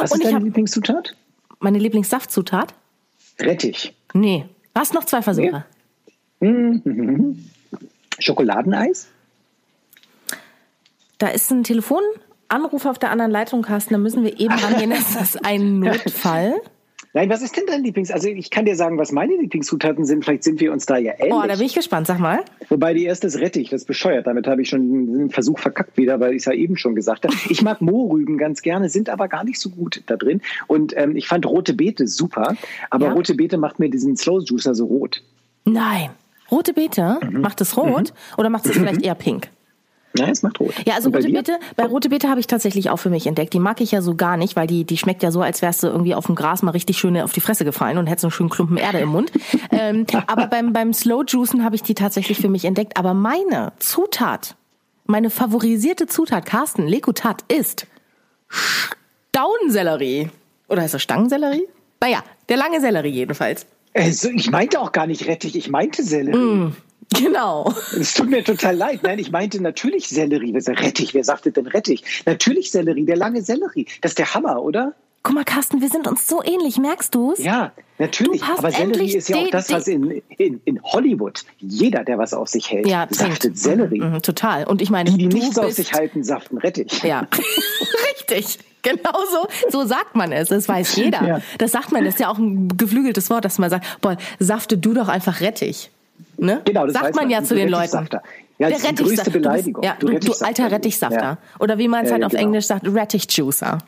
Was 0.00 0.12
und 0.12 0.22
ist 0.22 0.32
deine 0.32 0.44
Lieblingszutat? 0.44 1.14
Meine 1.60 1.78
Lieblingssaftzutat? 1.78 2.74
Rettich. 3.40 3.94
Nee. 4.14 4.46
Hast 4.74 4.94
noch 4.94 5.04
zwei 5.04 5.22
Versuche. 5.22 5.64
Nee. 6.40 6.48
Mhm. 6.50 7.50
Schokoladeneis? 8.18 9.08
Da 11.18 11.28
ist 11.28 11.50
ein 11.50 11.64
Telefonanruf 11.64 12.86
auf 12.86 12.98
der 12.98 13.10
anderen 13.10 13.30
Leitung, 13.30 13.62
Carsten. 13.62 13.94
Da 13.94 13.98
müssen 13.98 14.22
wir 14.22 14.38
eben 14.38 14.54
rangehen. 14.54 14.90
Das 14.90 15.20
ist 15.20 15.44
ein 15.44 15.78
Notfall. 15.80 16.54
Nein, 17.14 17.30
was 17.30 17.42
ist 17.42 17.56
denn 17.56 17.64
dein 17.66 17.82
Lieblings? 17.82 18.10
Also 18.10 18.28
ich 18.28 18.50
kann 18.50 18.66
dir 18.66 18.76
sagen, 18.76 18.98
was 18.98 19.12
meine 19.12 19.34
Lieblingszutaten 19.36 20.04
sind. 20.04 20.24
Vielleicht 20.24 20.44
sind 20.44 20.60
wir 20.60 20.72
uns 20.72 20.86
da 20.86 20.98
ja 20.98 21.12
ähnlich. 21.18 21.32
Oh, 21.32 21.42
da 21.46 21.56
bin 21.56 21.66
ich 21.66 21.74
gespannt. 21.74 22.06
Sag 22.06 22.18
mal. 22.18 22.40
Wobei 22.68 22.92
die 22.94 23.04
erste 23.04 23.26
ist 23.26 23.38
Rettich. 23.38 23.70
Das 23.70 23.82
ist 23.82 23.86
bescheuert. 23.86 24.26
Damit 24.26 24.46
habe 24.46 24.62
ich 24.62 24.68
schon 24.68 24.80
einen 24.80 25.30
Versuch 25.30 25.58
verkackt 25.58 25.96
wieder, 25.96 26.20
weil 26.20 26.32
ich 26.32 26.38
es 26.38 26.44
ja 26.44 26.52
eben 26.52 26.76
schon 26.76 26.94
gesagt 26.94 27.24
habe. 27.24 27.34
Ich 27.48 27.62
mag 27.62 27.80
Mohrrüben 27.80 28.36
ganz 28.36 28.62
gerne, 28.62 28.88
sind 28.88 29.08
aber 29.08 29.28
gar 29.28 29.44
nicht 29.44 29.58
so 29.58 29.70
gut 29.70 30.02
da 30.06 30.16
drin. 30.16 30.42
Und 30.66 30.96
ähm, 30.96 31.16
ich 31.16 31.28
fand 31.28 31.46
rote 31.46 31.74
Beete 31.74 32.06
super. 32.06 32.56
Aber 32.90 33.06
ja? 33.06 33.12
rote 33.12 33.34
Beete 33.34 33.56
macht 33.56 33.78
mir 33.78 33.88
diesen 33.88 34.16
Slow 34.16 34.40
Juicer 34.44 34.74
so 34.74 34.86
rot. 34.86 35.22
Nein. 35.64 36.10
Rote 36.50 36.72
Beete? 36.72 37.18
Mhm. 37.22 37.40
Macht 37.40 37.60
es 37.60 37.76
rot? 37.76 38.10
Mhm. 38.10 38.38
Oder 38.38 38.50
macht 38.50 38.66
es 38.66 38.72
vielleicht 38.72 39.02
eher 39.04 39.14
pink? 39.14 39.48
Nein, 40.14 40.30
es 40.30 40.42
macht 40.42 40.58
rot. 40.60 40.74
Ja, 40.86 40.94
also 40.94 41.10
rote 41.10 41.28
Beete, 41.28 41.58
bei 41.76 41.84
rote 41.84 42.08
Beete 42.08 42.28
habe 42.28 42.40
ich 42.40 42.46
tatsächlich 42.46 42.90
auch 42.90 42.96
für 42.96 43.10
mich 43.10 43.26
entdeckt. 43.26 43.52
Die 43.52 43.58
mag 43.58 43.80
ich 43.80 43.92
ja 43.92 44.00
so 44.00 44.14
gar 44.14 44.36
nicht, 44.36 44.56
weil 44.56 44.66
die, 44.66 44.84
die 44.84 44.96
schmeckt 44.96 45.22
ja 45.22 45.30
so, 45.30 45.42
als 45.42 45.60
wärst 45.60 45.82
du 45.82 45.88
irgendwie 45.88 46.14
auf 46.14 46.26
dem 46.26 46.34
Gras 46.34 46.62
mal 46.62 46.70
richtig 46.70 46.98
schön 46.98 47.16
auf 47.18 47.32
die 47.32 47.40
Fresse 47.40 47.64
gefallen 47.64 47.98
und 47.98 48.06
hättest 48.06 48.24
einen 48.24 48.30
schönen 48.30 48.48
Klumpen 48.48 48.76
Erde 48.78 48.98
im 48.98 49.10
Mund. 49.10 49.30
ähm, 49.70 50.06
aber 50.26 50.46
beim, 50.46 50.72
beim 50.72 50.92
Slow 50.92 51.24
Juicen 51.26 51.64
habe 51.64 51.76
ich 51.76 51.82
die 51.82 51.94
tatsächlich 51.94 52.38
für 52.38 52.48
mich 52.48 52.64
entdeckt. 52.64 52.96
Aber 52.96 53.14
meine 53.14 53.72
Zutat, 53.78 54.56
meine 55.04 55.30
favorisierte 55.30 56.06
Zutat, 56.06 56.46
Carsten, 56.46 56.86
Lekutat, 56.86 57.44
ist 57.48 57.86
Staunsellerie. 58.48 60.30
Oder 60.68 60.82
heißt 60.82 60.94
das 60.94 61.02
Stangensellerie? 61.02 61.66
Naja, 62.00 62.22
der 62.48 62.56
lange 62.56 62.80
Sellerie 62.80 63.10
jedenfalls. 63.10 63.66
Also, 63.94 64.30
ich 64.30 64.50
meinte 64.50 64.80
auch 64.80 64.92
gar 64.92 65.06
nicht 65.06 65.26
Rettich, 65.26 65.56
ich 65.56 65.70
meinte 65.70 66.02
Sellerie. 66.02 66.38
Mm. 66.38 66.76
Genau. 67.18 67.74
Es 67.98 68.14
tut 68.14 68.28
mir 68.28 68.44
total 68.44 68.76
leid. 68.76 69.02
Nein, 69.02 69.18
ich 69.18 69.30
meinte 69.30 69.62
natürlich 69.62 70.08
Sellerie. 70.08 70.54
Rettich, 70.54 71.14
wer 71.14 71.24
sagte 71.24 71.50
denn 71.52 71.66
Rettich? 71.66 72.22
Natürlich 72.26 72.70
Sellerie, 72.70 73.06
der 73.06 73.16
lange 73.16 73.42
Sellerie. 73.42 73.86
Das 74.02 74.12
ist 74.12 74.18
der 74.18 74.34
Hammer, 74.34 74.62
oder? 74.62 74.94
Guck 75.22 75.34
mal, 75.34 75.44
Carsten, 75.44 75.80
wir 75.80 75.88
sind 75.88 76.06
uns 76.06 76.26
so 76.26 76.42
ähnlich, 76.42 76.78
merkst 76.78 77.14
du's? 77.14 77.38
Ja, 77.38 77.72
natürlich. 77.98 78.42
Aber 78.44 78.70
Sellerie 78.70 79.16
ist 79.16 79.28
ja 79.28 79.36
auch 79.36 79.50
das, 79.50 79.70
was 79.70 79.88
in, 79.88 80.22
in, 80.36 80.60
in 80.64 80.82
Hollywood 80.82 81.44
jeder, 81.58 82.04
der 82.04 82.18
was 82.18 82.32
auf 82.32 82.48
sich 82.48 82.70
hält, 82.70 82.86
ja, 82.86 83.06
saftet 83.10 83.58
Sellerie. 83.58 84.00
Mhm, 84.00 84.22
total. 84.22 84.64
Und 84.64 84.80
ich 84.80 84.90
meine, 84.90 85.10
die, 85.10 85.28
die 85.28 85.28
nichts 85.28 85.58
auf 85.58 85.72
sich 85.72 85.92
halten, 85.92 86.22
saften 86.22 86.58
Rettich. 86.58 87.02
Ja, 87.02 87.26
richtig. 88.10 88.58
Genau 88.82 89.18
so, 89.30 89.48
so 89.70 89.86
sagt 89.86 90.14
man 90.14 90.30
es. 90.30 90.48
Das 90.48 90.68
weiß 90.68 90.96
jeder. 90.96 91.26
Ja. 91.26 91.40
Das 91.58 91.72
sagt 91.72 91.90
man. 91.90 92.04
Das 92.04 92.14
ist 92.14 92.20
ja 92.20 92.30
auch 92.30 92.38
ein 92.38 92.76
geflügeltes 92.76 93.28
Wort, 93.28 93.44
dass 93.44 93.58
man 93.58 93.70
sagt, 93.70 94.00
boah, 94.00 94.16
safte 94.38 94.78
du 94.78 94.94
doch 94.94 95.08
einfach 95.08 95.40
Rettich. 95.40 95.90
Ne? 96.36 96.62
Genau, 96.64 96.86
das 96.86 96.94
sagt 96.94 97.14
man, 97.16 97.24
man 97.24 97.30
ja 97.30 97.42
zu 97.42 97.54
den 97.54 97.68
Leuten. 97.68 98.08
Ja, 98.58 98.70
das 98.70 98.82
der 98.82 98.90
ist 98.90 98.98
die 98.98 99.04
größte 99.04 99.30
Beleidigung. 99.30 99.84
Ja, 99.84 99.96
du, 99.98 100.18
du, 100.18 100.32
alter 100.40 100.70
Rettichsafter. 100.70 101.20
Ja. 101.20 101.38
Oder 101.60 101.78
wie 101.78 101.88
man 101.88 102.04
es 102.04 102.12
halt 102.12 102.24
auf 102.24 102.32
genau. 102.32 102.42
Englisch 102.42 102.66
sagt, 102.66 102.86
Rettich 102.86 103.26
Juicer. 103.30 103.78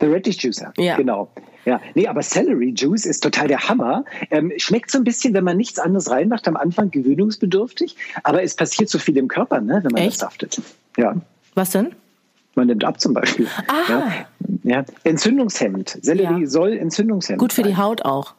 The 0.00 0.06
Rettich 0.06 0.42
Juicer, 0.42 0.72
ja. 0.76 0.96
genau. 0.96 1.30
Ja, 1.64 1.80
nee, 1.94 2.06
aber 2.06 2.20
Celery 2.20 2.74
Juice 2.76 3.06
ist 3.06 3.22
total 3.22 3.48
der 3.48 3.68
Hammer. 3.68 4.04
Ähm, 4.30 4.52
schmeckt 4.58 4.90
so 4.90 4.98
ein 4.98 5.04
bisschen, 5.04 5.34
wenn 5.34 5.44
man 5.44 5.56
nichts 5.56 5.78
anderes 5.78 6.10
reinmacht, 6.10 6.46
am 6.46 6.56
Anfang 6.56 6.90
gewöhnungsbedürftig, 6.90 7.96
aber 8.22 8.42
es 8.42 8.54
passiert 8.54 8.90
so 8.90 8.98
viel 8.98 9.16
im 9.16 9.28
Körper, 9.28 9.60
ne, 9.60 9.80
wenn 9.82 9.92
man 9.92 10.02
Echt? 10.02 10.12
das 10.12 10.18
saftet. 10.18 10.60
Ja. 10.96 11.16
Was 11.54 11.70
denn? 11.70 11.94
Man 12.54 12.66
nimmt 12.66 12.84
ab 12.84 13.00
zum 13.00 13.14
Beispiel. 13.14 13.48
Ah. 13.66 13.82
Ja, 13.88 14.12
ja. 14.62 14.84
Entzündungshemmend. 15.04 15.98
Sellerie 16.02 16.46
soll 16.46 16.76
entzündungshemmend 16.76 17.40
Gut 17.40 17.52
für 17.52 17.62
sein. 17.62 17.70
die 17.70 17.76
Haut 17.76 18.04
auch. 18.04 18.34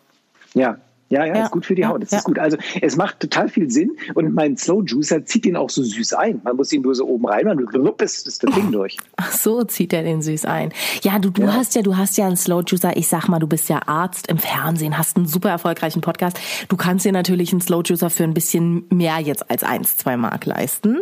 Ja, 0.53 0.77
ja, 1.15 1.25
ja, 1.25 1.35
ja, 1.35 1.45
ist 1.45 1.51
gut 1.51 1.65
für 1.65 1.75
die 1.75 1.85
Haut. 1.85 2.01
Das 2.01 2.11
ja. 2.11 2.17
ist 2.17 2.25
gut. 2.25 2.39
Also 2.39 2.57
es 2.81 2.97
macht 2.97 3.21
total 3.21 3.47
viel 3.47 3.71
Sinn 3.71 3.91
und 4.15 4.33
mein 4.33 4.57
Slow 4.57 4.83
Juicer 4.85 5.23
zieht 5.23 5.45
ihn 5.45 5.55
auch 5.55 5.69
so 5.69 5.81
süß 5.81 6.13
ein. 6.13 6.41
Man 6.43 6.57
muss 6.57 6.73
ihn 6.73 6.81
nur 6.81 6.93
so 6.93 7.07
oben 7.07 7.25
rein, 7.25 7.45
man 7.45 7.59
ist, 7.99 8.27
ist 8.27 8.43
das 8.43 8.51
Ding 8.53 8.71
durch. 8.71 8.97
Ach 9.15 9.31
so, 9.31 9.63
zieht 9.63 9.93
er 9.93 10.03
den 10.03 10.21
süß 10.21 10.45
ein. 10.45 10.73
Ja, 11.03 11.19
du, 11.19 11.29
du 11.29 11.43
ja. 11.43 11.53
hast 11.53 11.75
ja, 11.75 11.81
du 11.81 11.95
hast 11.95 12.17
ja 12.17 12.27
einen 12.27 12.35
Slow 12.35 12.63
Juicer. 12.65 12.97
Ich 12.97 13.07
sag 13.07 13.29
mal, 13.29 13.39
du 13.39 13.47
bist 13.47 13.69
ja 13.69 13.79
Arzt 13.87 14.27
im 14.27 14.37
Fernsehen, 14.37 14.97
hast 14.97 15.15
einen 15.15 15.25
super 15.25 15.49
erfolgreichen 15.49 16.01
Podcast. 16.01 16.37
Du 16.67 16.75
kannst 16.75 17.05
dir 17.05 17.13
natürlich 17.13 17.53
einen 17.53 17.61
Slow 17.61 17.81
Juicer 17.85 18.09
für 18.09 18.25
ein 18.25 18.33
bisschen 18.33 18.85
mehr 18.89 19.19
jetzt 19.19 19.49
als 19.49 19.63
eins, 19.63 19.95
zwei 19.95 20.17
Mark 20.17 20.45
leisten. 20.45 20.97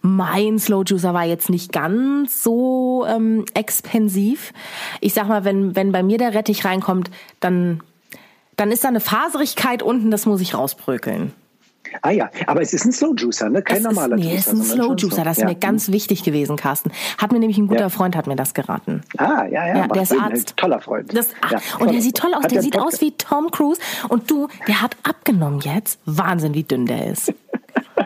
Mein 0.00 0.58
Slow 0.58 0.82
Juicer 0.86 1.12
war 1.12 1.26
jetzt 1.26 1.50
nicht 1.50 1.72
ganz 1.72 2.42
so 2.42 3.04
ähm, 3.06 3.44
expensiv. 3.52 4.54
Ich 5.00 5.12
sag 5.12 5.28
mal, 5.28 5.44
wenn, 5.44 5.76
wenn 5.76 5.92
bei 5.92 6.02
mir 6.02 6.16
der 6.16 6.34
Rettich 6.34 6.64
reinkommt, 6.64 7.10
dann 7.40 7.82
dann 8.56 8.70
ist 8.70 8.84
da 8.84 8.88
eine 8.88 9.00
Faserigkeit 9.00 9.82
unten, 9.82 10.10
das 10.10 10.26
muss 10.26 10.40
ich 10.40 10.54
rausbrökeln. 10.54 11.32
Ah 12.00 12.10
ja, 12.10 12.30
aber 12.46 12.62
es 12.62 12.72
ist 12.72 12.86
ein 12.86 12.92
Slow 12.92 13.14
Juicer, 13.14 13.50
ne? 13.50 13.60
Kein 13.62 13.78
es 13.78 13.82
normaler 13.82 14.16
ist, 14.16 14.22
nee, 14.22 14.34
Juicer. 14.34 14.38
Es 14.38 14.46
ist 14.46 14.52
ein 14.52 14.76
Slow 14.76 14.94
Juicer. 14.96 15.24
Das 15.24 15.36
ist 15.36 15.42
ja. 15.42 15.48
mir 15.48 15.56
ganz 15.56 15.92
wichtig 15.92 16.22
gewesen, 16.22 16.56
Carsten. 16.56 16.90
Hat 17.18 17.32
mir 17.32 17.38
nämlich 17.38 17.58
ein 17.58 17.66
guter 17.66 17.80
ja. 17.80 17.88
Freund 17.90 18.16
hat 18.16 18.26
mir 18.26 18.36
das 18.36 18.54
geraten. 18.54 19.02
Ah, 19.18 19.44
ja, 19.44 19.66
ja. 19.66 19.76
ja 19.76 19.88
der 19.88 20.02
ist 20.02 20.12
Arzt. 20.12 20.56
Toller 20.56 20.80
Freund. 20.80 21.14
Das, 21.14 21.28
ach, 21.42 21.52
ja, 21.52 21.60
und 21.80 21.92
der 21.92 22.00
sieht 22.00 22.16
toll 22.16 22.32
aus. 22.34 22.44
Hat 22.44 22.50
der 22.50 22.62
sieht 22.62 22.78
aus 22.78 23.00
wie 23.00 23.12
Tom 23.12 23.50
Cruise. 23.50 23.80
Und 24.08 24.30
du, 24.30 24.48
der 24.66 24.80
hat 24.80 24.96
abgenommen 25.02 25.60
jetzt. 25.60 26.00
Wahnsinn, 26.06 26.54
wie 26.54 26.62
dünn 26.62 26.86
der 26.86 27.08
ist. 27.08 27.34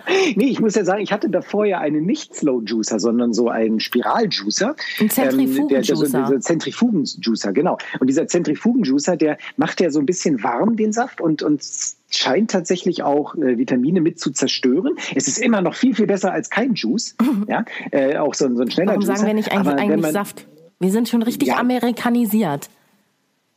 nee, 0.36 0.46
ich 0.46 0.60
muss 0.60 0.74
ja 0.74 0.84
sagen, 0.84 1.02
ich 1.02 1.12
hatte 1.12 1.28
davor 1.28 1.64
ja 1.64 1.80
einen 1.80 2.04
nicht 2.04 2.34
Slow 2.34 2.62
Juicer, 2.64 3.00
sondern 3.00 3.32
so 3.32 3.48
einen 3.48 3.80
Spiraljuicer. 3.80 4.76
Ein 5.00 5.10
Zentrifugenjuicer. 5.10 6.18
Ähm, 6.18 6.30
der, 6.30 6.40
Zentrifugenjuicer, 6.40 7.52
genau. 7.52 7.78
Und 7.98 8.06
dieser 8.08 8.26
Zentrifugenjuicer, 8.26 9.16
der 9.16 9.38
macht 9.56 9.80
ja 9.80 9.90
so 9.90 9.98
ein 9.98 10.06
bisschen 10.06 10.42
warm 10.42 10.76
den 10.76 10.92
Saft 10.92 11.20
und, 11.20 11.42
und 11.42 11.62
scheint 12.10 12.50
tatsächlich 12.50 13.02
auch 13.02 13.34
äh, 13.34 13.58
Vitamine 13.58 14.00
mit 14.00 14.20
zu 14.20 14.30
zerstören. 14.30 14.94
Es 15.14 15.26
ist 15.26 15.38
immer 15.38 15.60
noch 15.60 15.74
viel, 15.74 15.94
viel 15.94 16.06
besser 16.06 16.32
als 16.32 16.50
kein 16.50 16.74
Juice. 16.74 17.16
ja, 17.48 17.64
äh, 17.90 18.16
auch 18.18 18.34
so, 18.34 18.54
so 18.54 18.62
ein 18.62 18.70
schneller 18.70 18.92
Warum 18.92 19.02
Juicer. 19.02 19.16
sagen 19.16 19.26
wir 19.26 19.34
nicht 19.34 19.52
eigentlich, 19.52 19.74
eigentlich 19.74 20.02
man, 20.02 20.12
Saft? 20.12 20.46
Wir 20.78 20.90
sind 20.90 21.08
schon 21.08 21.22
richtig 21.22 21.48
ja, 21.48 21.56
amerikanisiert. 21.56 22.68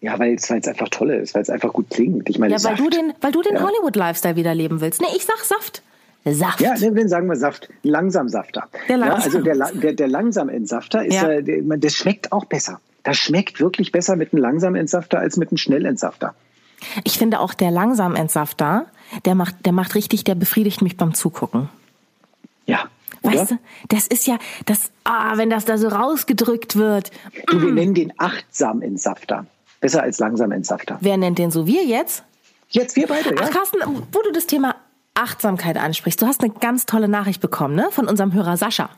Ja, 0.02 0.18
weil 0.18 0.36
es 0.36 0.50
einfach 0.50 0.88
toll 0.88 1.10
ist, 1.12 1.36
weil 1.36 1.42
es 1.42 1.50
einfach 1.50 1.74
gut 1.74 1.90
klingt. 1.90 2.30
Ich 2.30 2.40
meine, 2.40 2.54
ja, 2.54 2.64
weil 2.64 2.78
Saft. 2.78 2.80
du 2.80 2.90
den, 2.90 3.14
weil 3.20 3.34
du 3.34 3.42
den 3.42 3.56
ja. 3.56 3.62
Hollywood-Lifestyle 3.62 4.38
wieder 4.38 4.56
leben 4.56 4.80
willst. 4.80 5.02
Nee, 5.02 5.08
ich 5.16 5.26
sag 5.26 5.40
Saft. 5.40 5.84
Saft. 6.26 6.62
Ja, 6.62 6.76
den 6.76 7.08
sagen 7.08 7.28
wir 7.28 7.36
Saft. 7.36 7.70
Langsamsafter. 7.84 8.68
Der 8.88 8.98
langsam. 8.98 9.20
Ja, 9.20 9.26
also 9.26 9.42
der, 9.42 9.72
der, 9.74 9.94
der 9.94 10.08
langsam 10.08 10.50
Entsafter 10.50 11.06
ist 11.06 11.16
ja. 11.16 11.42
der, 11.42 11.62
der 11.62 11.90
schmeckt 11.90 12.32
auch 12.32 12.46
besser. 12.46 12.80
Das 13.04 13.18
schmeckt 13.18 13.60
wirklich 13.60 13.92
besser 13.92 14.16
mit 14.16 14.34
einem 14.34 14.42
langsam 14.42 14.76
Entsafter 14.76 15.20
als 15.20 15.38
mit 15.38 15.50
einem 15.50 15.58
schnell 15.58 15.86
Entsafter. 15.86 16.36
Ich 17.04 17.18
finde 17.18 17.40
auch 17.40 17.54
der 17.54 17.72
langsam 17.72 18.16
Entsafter, 18.16 18.86
der 19.26 19.36
macht, 19.36 19.66
der 19.66 19.74
macht 19.74 19.96
richtig, 19.96 20.24
der 20.24 20.36
befriedigt 20.36 20.82
mich 20.82 20.98
beim 20.98 21.14
Zugucken. 21.14 21.70
Ja, 22.66 22.90
Weißt 23.22 23.52
du, 23.52 23.60
das 23.90 24.08
ist 24.08 24.28
ja, 24.28 24.38
das, 24.66 24.92
ah, 25.04 25.38
wenn 25.38 25.50
das 25.50 25.66
da 25.66 25.78
so 25.78 25.90
rausgedrückt 25.90 26.76
wird. 26.76 27.12
Du, 27.48 27.62
wir 27.62 27.70
mm. 27.70 27.74
nennen 27.74 27.94
den 27.94 28.14
achtsam 28.18 28.82
Entsafter. 28.82 29.46
Besser 29.82 30.04
als 30.04 30.20
langsam 30.20 30.52
Entsafter. 30.52 30.98
Wer 31.02 31.18
nennt 31.18 31.38
den 31.38 31.52
so? 31.52 31.68
Wir 31.68 31.86
jetzt? 31.86 32.24
Jetzt 32.70 32.96
wir 32.96 33.08
beide, 33.08 33.30
ja. 33.30 33.42
Ach, 33.42 33.50
Carsten, 33.50 33.80
wo 34.12 34.22
du 34.22 34.32
das 34.32 34.46
Thema 34.46 34.76
Achtsamkeit 35.20 35.78
ansprichst, 35.78 36.22
du 36.22 36.26
hast 36.26 36.44
eine 36.44 36.54
ganz 36.54 36.86
tolle 36.86 37.08
Nachricht 37.08 37.42
bekommen, 37.42 37.76
ne? 37.76 37.90
Von 37.92 38.08
unserem 38.08 38.34
Hörer 38.34 38.58
Sascha. 38.58 38.90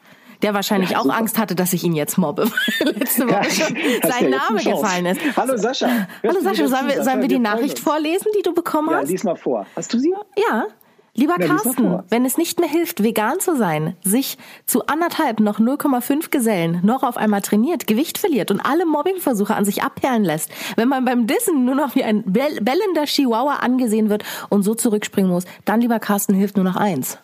Der 0.41 0.53
wahrscheinlich 0.53 0.91
ja, 0.91 0.99
auch. 0.99 1.09
Angst 1.09 1.37
hatte, 1.37 1.53
dass 1.53 1.71
ich 1.73 1.83
ihn 1.83 1.93
jetzt 1.93 2.17
mobbe, 2.17 2.49
weil 2.79 2.93
letzte 2.95 3.29
Woche 3.29 3.51
schon 3.51 3.77
sein 4.03 4.29
Name 4.29 4.63
gefallen 4.63 5.05
ist. 5.05 5.21
Hallo 5.37 5.55
Sascha. 5.57 6.07
Hallo 6.23 6.41
Sascha, 6.41 6.67
sollen 6.67 6.87
wir, 6.87 7.03
sollen 7.03 7.21
wir 7.21 7.27
die 7.27 7.39
Nachricht 7.39 7.77
vorlesen, 7.77 8.27
die 8.37 8.41
du 8.41 8.53
bekommen 8.53 8.89
hast? 8.89 9.03
Ja, 9.03 9.11
lies 9.11 9.23
mal 9.23 9.35
vor. 9.35 9.67
Hast 9.75 9.93
du 9.93 9.99
sie? 9.99 10.13
Ja. 10.37 10.65
Lieber 11.13 11.35
ja, 11.41 11.47
Carsten, 11.47 11.99
wenn 12.09 12.23
es 12.23 12.37
nicht 12.37 12.59
mehr 12.61 12.69
hilft, 12.69 13.03
vegan 13.03 13.41
zu 13.41 13.57
sein, 13.57 13.97
sich 14.01 14.37
zu 14.65 14.87
anderthalb 14.87 15.41
noch 15.41 15.59
0,5 15.59 16.29
Gesellen 16.29 16.79
noch 16.83 17.03
auf 17.03 17.17
einmal 17.17 17.41
trainiert, 17.41 17.85
Gewicht 17.85 18.17
verliert 18.17 18.49
und 18.49 18.61
alle 18.61 18.85
Mobbingversuche 18.85 19.53
an 19.53 19.65
sich 19.65 19.83
abperlen 19.83 20.23
lässt, 20.23 20.49
wenn 20.77 20.87
man 20.87 21.03
beim 21.03 21.27
Dissen 21.27 21.65
nur 21.65 21.75
noch 21.75 21.95
wie 21.95 22.05
ein 22.05 22.23
bellender 22.25 23.03
Chihuahua 23.05 23.55
angesehen 23.55 24.09
wird 24.09 24.23
und 24.49 24.63
so 24.63 24.73
zurückspringen 24.73 25.29
muss, 25.29 25.43
dann, 25.65 25.81
lieber 25.81 25.99
Carsten, 25.99 26.33
hilft 26.33 26.55
nur 26.55 26.63
noch 26.63 26.77
eins. 26.77 27.17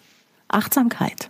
Achtsamkeit. 0.50 1.29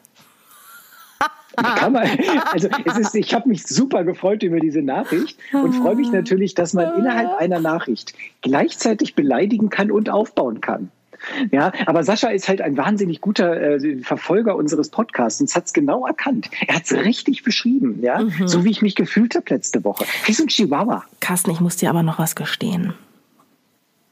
Kann 1.57 1.93
man, 1.93 2.07
also 2.51 2.69
es 2.85 2.97
ist, 2.97 3.15
ich 3.15 3.33
habe 3.33 3.49
mich 3.49 3.65
super 3.65 4.03
gefreut 4.03 4.43
über 4.43 4.59
diese 4.59 4.83
Nachricht 4.83 5.39
und 5.53 5.73
freue 5.73 5.95
mich 5.95 6.11
natürlich, 6.11 6.53
dass 6.53 6.73
man 6.73 6.99
innerhalb 6.99 7.35
einer 7.39 7.59
Nachricht 7.59 8.13
gleichzeitig 8.41 9.15
beleidigen 9.15 9.71
kann 9.71 9.89
und 9.89 10.09
aufbauen 10.09 10.61
kann. 10.61 10.91
Ja, 11.51 11.71
aber 11.85 12.03
Sascha 12.03 12.29
ist 12.29 12.47
halt 12.47 12.61
ein 12.61 12.77
wahnsinnig 12.77 13.21
guter 13.21 13.59
äh, 13.59 14.01
Verfolger 14.01 14.55
unseres 14.55 14.89
Podcasts 14.89 15.41
und 15.41 15.53
hat 15.53 15.65
es 15.65 15.73
genau 15.73 16.05
erkannt. 16.05 16.49
Er 16.67 16.75
hat 16.75 16.83
es 16.85 16.93
richtig 16.93 17.43
beschrieben, 17.43 17.99
ja, 18.01 18.19
mhm. 18.23 18.47
so 18.47 18.63
wie 18.63 18.71
ich 18.71 18.81
mich 18.81 18.95
gefühlt 18.95 19.35
habe 19.35 19.45
letzte 19.49 19.83
Woche. 19.83 20.05
Wie 20.25 20.33
so 20.33 20.43
ein 20.43 20.47
Chihuahua. 20.47 21.03
Carsten, 21.19 21.51
ich 21.51 21.59
muss 21.59 21.77
dir 21.77 21.89
aber 21.89 22.03
noch 22.03 22.19
was 22.19 22.35
gestehen. 22.35 22.93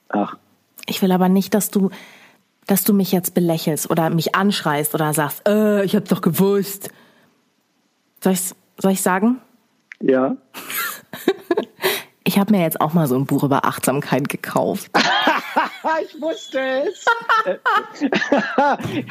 Ach. 0.09 0.35
Ich 0.87 1.01
will 1.01 1.11
aber 1.11 1.29
nicht, 1.29 1.53
dass 1.53 1.71
du, 1.71 1.89
dass 2.67 2.83
du 2.83 2.93
mich 2.93 3.11
jetzt 3.11 3.33
belächelst 3.33 3.89
oder 3.89 4.09
mich 4.09 4.35
anschreist 4.35 4.93
oder 4.93 5.13
sagst, 5.13 5.47
äh, 5.47 5.83
ich 5.83 5.95
hab's 5.95 6.09
doch 6.09 6.21
gewusst. 6.21 6.89
Soll 8.21 8.33
ich, 8.33 8.53
soll 8.77 8.91
ich 8.91 9.01
sagen? 9.01 9.41
Ja. 10.01 10.37
Ich 12.27 12.39
habe 12.39 12.51
mir 12.51 12.61
jetzt 12.61 12.81
auch 12.81 12.93
mal 12.93 13.07
so 13.07 13.15
ein 13.15 13.27
Buch 13.27 13.43
über 13.43 13.65
Achtsamkeit 13.65 14.29
gekauft. 14.29 14.89
ich 16.03 16.21
wusste 16.21 16.59
es. 16.59 17.05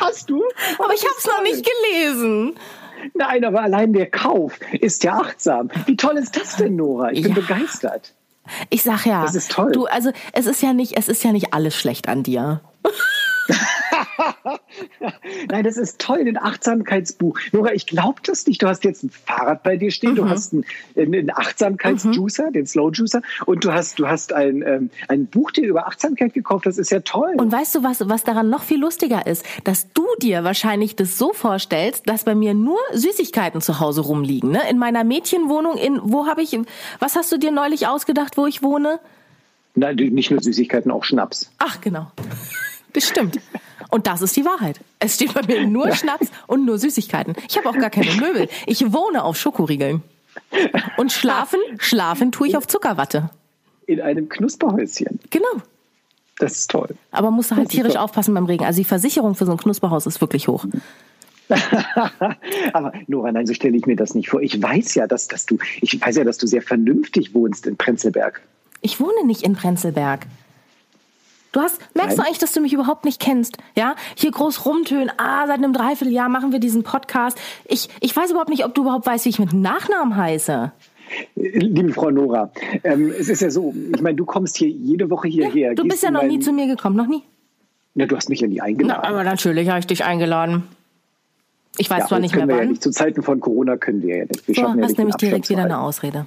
Hast 0.01 0.31
du? 0.31 0.43
Aber 0.79 0.95
ich 0.95 1.05
habe 1.05 1.15
es 1.19 1.27
noch 1.27 1.43
nicht 1.43 1.65
gelesen. 1.65 2.57
Nein, 3.15 3.45
aber 3.45 3.63
allein 3.63 3.93
der 3.93 4.11
Kauf 4.11 4.59
ist 4.73 5.05
ja 5.05 5.19
achtsam. 5.19 5.71
Wie 5.87 5.97
toll 5.97 6.17
ist 6.17 6.37
das 6.37 6.57
denn, 6.57 6.77
Nora? 6.77 7.13
Ich 7.13 7.23
bin 7.23 7.35
ja. 7.35 7.41
begeistert. 7.41 8.13
Ich 8.71 8.83
sag 8.83 9.07
ja, 9.07 9.23
das 9.23 9.35
ist 9.35 9.51
toll. 9.51 9.73
Du, 9.73 9.87
also 9.87 10.11
es 10.33 10.47
ist 10.47 10.63
ja 10.63 10.73
nicht, 10.73 10.97
es 10.97 11.09
ist 11.09 11.25
ja 11.25 11.33
nicht 11.33 11.53
alles 11.53 11.75
schlecht 11.77 12.09
an 12.09 12.23
dir. 12.23 12.61
Nein, 15.49 15.65
das 15.65 15.77
ist 15.77 16.01
toll, 16.01 16.21
ein 16.21 16.37
Achtsamkeitsbuch. 16.37 17.39
Nora, 17.53 17.73
ich 17.73 17.87
glaube 17.87 18.21
das 18.25 18.47
nicht. 18.47 18.63
Du 18.63 18.69
hast 18.69 18.85
jetzt 18.85 19.05
ein 19.05 19.11
Fahrrad 19.11 19.63
bei 19.63 19.77
dir 19.77 19.91
stehen, 19.91 20.13
mhm. 20.13 20.17
du 20.17 20.29
hast 20.29 20.53
einen, 20.53 20.65
einen 20.97 21.31
Achtsamkeitsjuicer, 21.31 22.49
mhm. 22.49 22.53
den 22.53 22.67
Slow 22.67 22.91
Juicer, 22.93 23.23
und 23.47 23.65
du 23.65 23.73
hast, 23.73 23.99
du 23.99 24.09
hast 24.09 24.33
ein, 24.33 24.63
ähm, 24.63 24.91
ein 25.09 25.27
Buch 25.27 25.51
dir 25.51 25.67
über 25.67 25.87
Achtsamkeit 25.87 26.35
gekauft. 26.35 26.67
Das 26.67 26.79
ist 26.79 26.91
ja 26.91 27.01
toll. 27.01 27.35
Und 27.37 27.53
weißt 27.53 27.75
du, 27.75 27.83
was, 27.83 28.09
was 28.09 28.25
daran 28.25 28.51
noch 28.51 28.63
viel 28.63 28.81
lustiger 28.81 29.27
ist? 29.27 29.45
Dass 29.65 29.93
du 29.93 30.07
dir 30.21 30.45
wahrscheinlich 30.45 30.97
das 30.97 31.19
so 31.19 31.33
vorstellst, 31.33 32.09
dass 32.09 32.25
bei 32.25 32.35
mir 32.35 32.55
nur 32.55 32.79
Süßigkeiten 32.93 33.61
zu 33.61 33.81
Hause 33.81 34.03
rumliegen. 34.03 34.51
Ne? 34.51 34.61
In 34.71 34.79
meiner 34.79 35.05
Mädchenwohnung, 35.05 35.77
in 35.77 36.01
wo 36.03 36.27
habe 36.27 36.43
ich, 36.43 36.59
was 36.99 37.17
hast 37.17 37.33
du 37.33 37.39
dir 37.39 37.51
neulich 37.51 37.87
ausgedacht, 37.87 38.37
wo 38.37 38.47
ich 38.47 38.63
wohne? 38.63 39.01
Nein, 39.75 39.97
nicht 39.97 40.31
nur 40.31 40.41
Süßigkeiten, 40.41 40.91
auch 40.91 41.05
Schnaps. 41.05 41.51
Ach, 41.59 41.81
genau. 41.81 42.11
Das 42.93 43.09
stimmt. 43.09 43.41
Und 43.95 44.09
das 44.09 44.23
ist 44.23 44.35
die 44.35 44.45
Wahrheit. 44.45 44.81
Es 44.99 45.15
steht 45.15 45.35
bei 45.35 45.43
mir 45.47 45.69
nur 45.69 45.93
Schnaps 45.93 46.27
und 46.49 46.65
nur 46.65 46.79
Süßigkeiten. 46.79 47.37
Ich 47.49 47.57
habe 47.57 47.69
auch 47.69 47.79
gar 47.79 47.91
keine 47.91 48.13
Möbel. 48.15 48.49
Ich 48.67 48.93
wohne 48.93 49.23
auf 49.23 49.37
Schokoriegeln. 49.37 50.03
Und 50.97 51.13
schlafen, 51.13 51.61
schlafen 51.79 52.33
tue 52.33 52.49
ich 52.49 52.57
auf 52.57 52.67
Zuckerwatte. 52.67 53.31
In 53.87 54.01
einem 54.01 54.29
Knusperhäuschen. 54.29 55.21
Genau. 55.31 55.63
Das 56.41 56.55
ist 56.55 56.73
toll. 56.73 56.97
Aber 57.13 57.31
musst 57.31 57.53
du 57.53 57.55
halt 57.55 57.69
tierisch 57.69 57.95
aufpassen 57.95 58.35
beim 58.35 58.47
Regen. 58.47 58.65
Also 58.65 58.79
die 58.79 58.85
Versicherung 58.85 59.37
für 59.37 59.47
so 59.47 59.53
ein 59.53 59.59
Knusperhaus 59.59 60.07
ist 60.07 60.21
wirklich 60.21 60.49
hoch. 60.49 60.67
Aber 62.73 62.95
Nora, 63.07 63.31
nein, 63.31 63.47
so 63.47 63.55
stelle 63.55 63.77
ich 63.77 63.87
mir 63.87 63.95
das 63.95 64.17
nicht 64.17 64.29
vor. 64.29 64.43
Ich 64.43 64.61
weiß 64.61 64.97
ja, 64.97 65.07
dass, 65.07 65.29
dass 65.29 65.47
du, 65.47 65.59
ich 65.81 66.05
weiß 66.05 66.17
ja, 66.17 66.25
dass 66.25 66.39
du 66.39 66.49
sehr 66.49 66.63
vernünftig 66.63 67.33
wohnst 67.33 67.65
in 67.69 67.77
Prenzlberg. 67.77 68.43
Ich 68.81 68.99
wohne 68.99 69.25
nicht 69.25 69.45
in 69.45 69.55
Prenzlberg. 69.55 70.27
Du 71.55 71.61
hast, 71.61 71.79
merkst 71.95 72.17
Nein. 72.17 72.17
du 72.17 72.23
eigentlich, 72.25 72.39
dass 72.41 72.51
du 72.51 72.61
mich 72.61 72.73
überhaupt 72.73 73.05
nicht 73.05 73.21
kennst? 73.21 73.59
Ja, 73.77 73.95
hier 74.17 74.33
groß 74.33 74.67
rumtönen. 74.67 75.13
Ah, 75.19 75.47
seit 75.47 75.59
einem 75.59 75.73
Dreivierteljahr 75.73 76.29
machen 76.29 76.51
wir 76.51 76.59
diesen 76.59 76.83
Podcast. 76.83 77.39
Ich, 77.65 77.89
ich 78.01 78.15
weiß 78.15 78.33
überhaupt 78.33 78.51
nicht, 78.51 78.65
ob 78.65 78.75
du 78.75 78.83
überhaupt 78.83 79.07
weißt, 79.07 79.25
wie 79.25 79.29
ich 79.29 79.39
mit 79.39 79.53
Nachnamen 79.53 80.17
heiße. 80.17 80.73
Liebe 81.37 81.93
Frau 81.93 82.11
Nora, 82.11 82.51
ähm, 82.83 83.13
es 83.17 83.29
ist 83.29 83.41
ja 83.41 83.51
so, 83.51 83.73
ich 83.95 84.03
meine, 84.03 84.17
du 84.17 84.25
kommst 84.25 84.57
hier 84.57 84.69
jede 84.69 85.09
Woche 85.11 85.29
hierher. 85.29 85.69
Ja, 85.69 85.75
du 85.75 85.85
bist 85.85 86.03
ja 86.03 86.11
noch 86.11 86.25
nie 86.25 86.41
zu 86.41 86.53
mir 86.53 86.67
gekommen, 86.67 86.97
noch 86.97 87.07
nie? 87.07 87.23
Na, 87.95 88.07
du 88.07 88.17
hast 88.17 88.29
mich 88.29 88.41
ja 88.41 88.49
nie 88.49 88.61
eingeladen. 88.61 89.01
Na, 89.01 89.09
aber 89.09 89.23
natürlich 89.23 89.69
habe 89.69 89.79
ich 89.79 89.87
dich 89.87 90.05
eingeladen. 90.05 90.65
Ich 91.79 91.89
weiß 91.89 92.01
ja, 92.01 92.07
zwar 92.09 92.19
nicht 92.19 92.35
mehr 92.35 92.49
wann. 92.49 92.59
Ja 92.59 92.65
nicht. 92.65 92.83
Zu 92.83 92.91
Zeiten 92.91 93.23
von 93.23 93.39
Corona 93.39 93.77
können 93.77 94.03
wir 94.03 94.17
ja 94.17 94.25
nicht. 94.25 94.49
Wir 94.49 94.55
so, 94.57 94.63
hast 94.63 94.77
ja 94.77 94.99
nämlich 94.99 95.17
direkt 95.17 95.49
wieder 95.49 95.63
eine 95.63 95.79
Ausrede. 95.79 96.27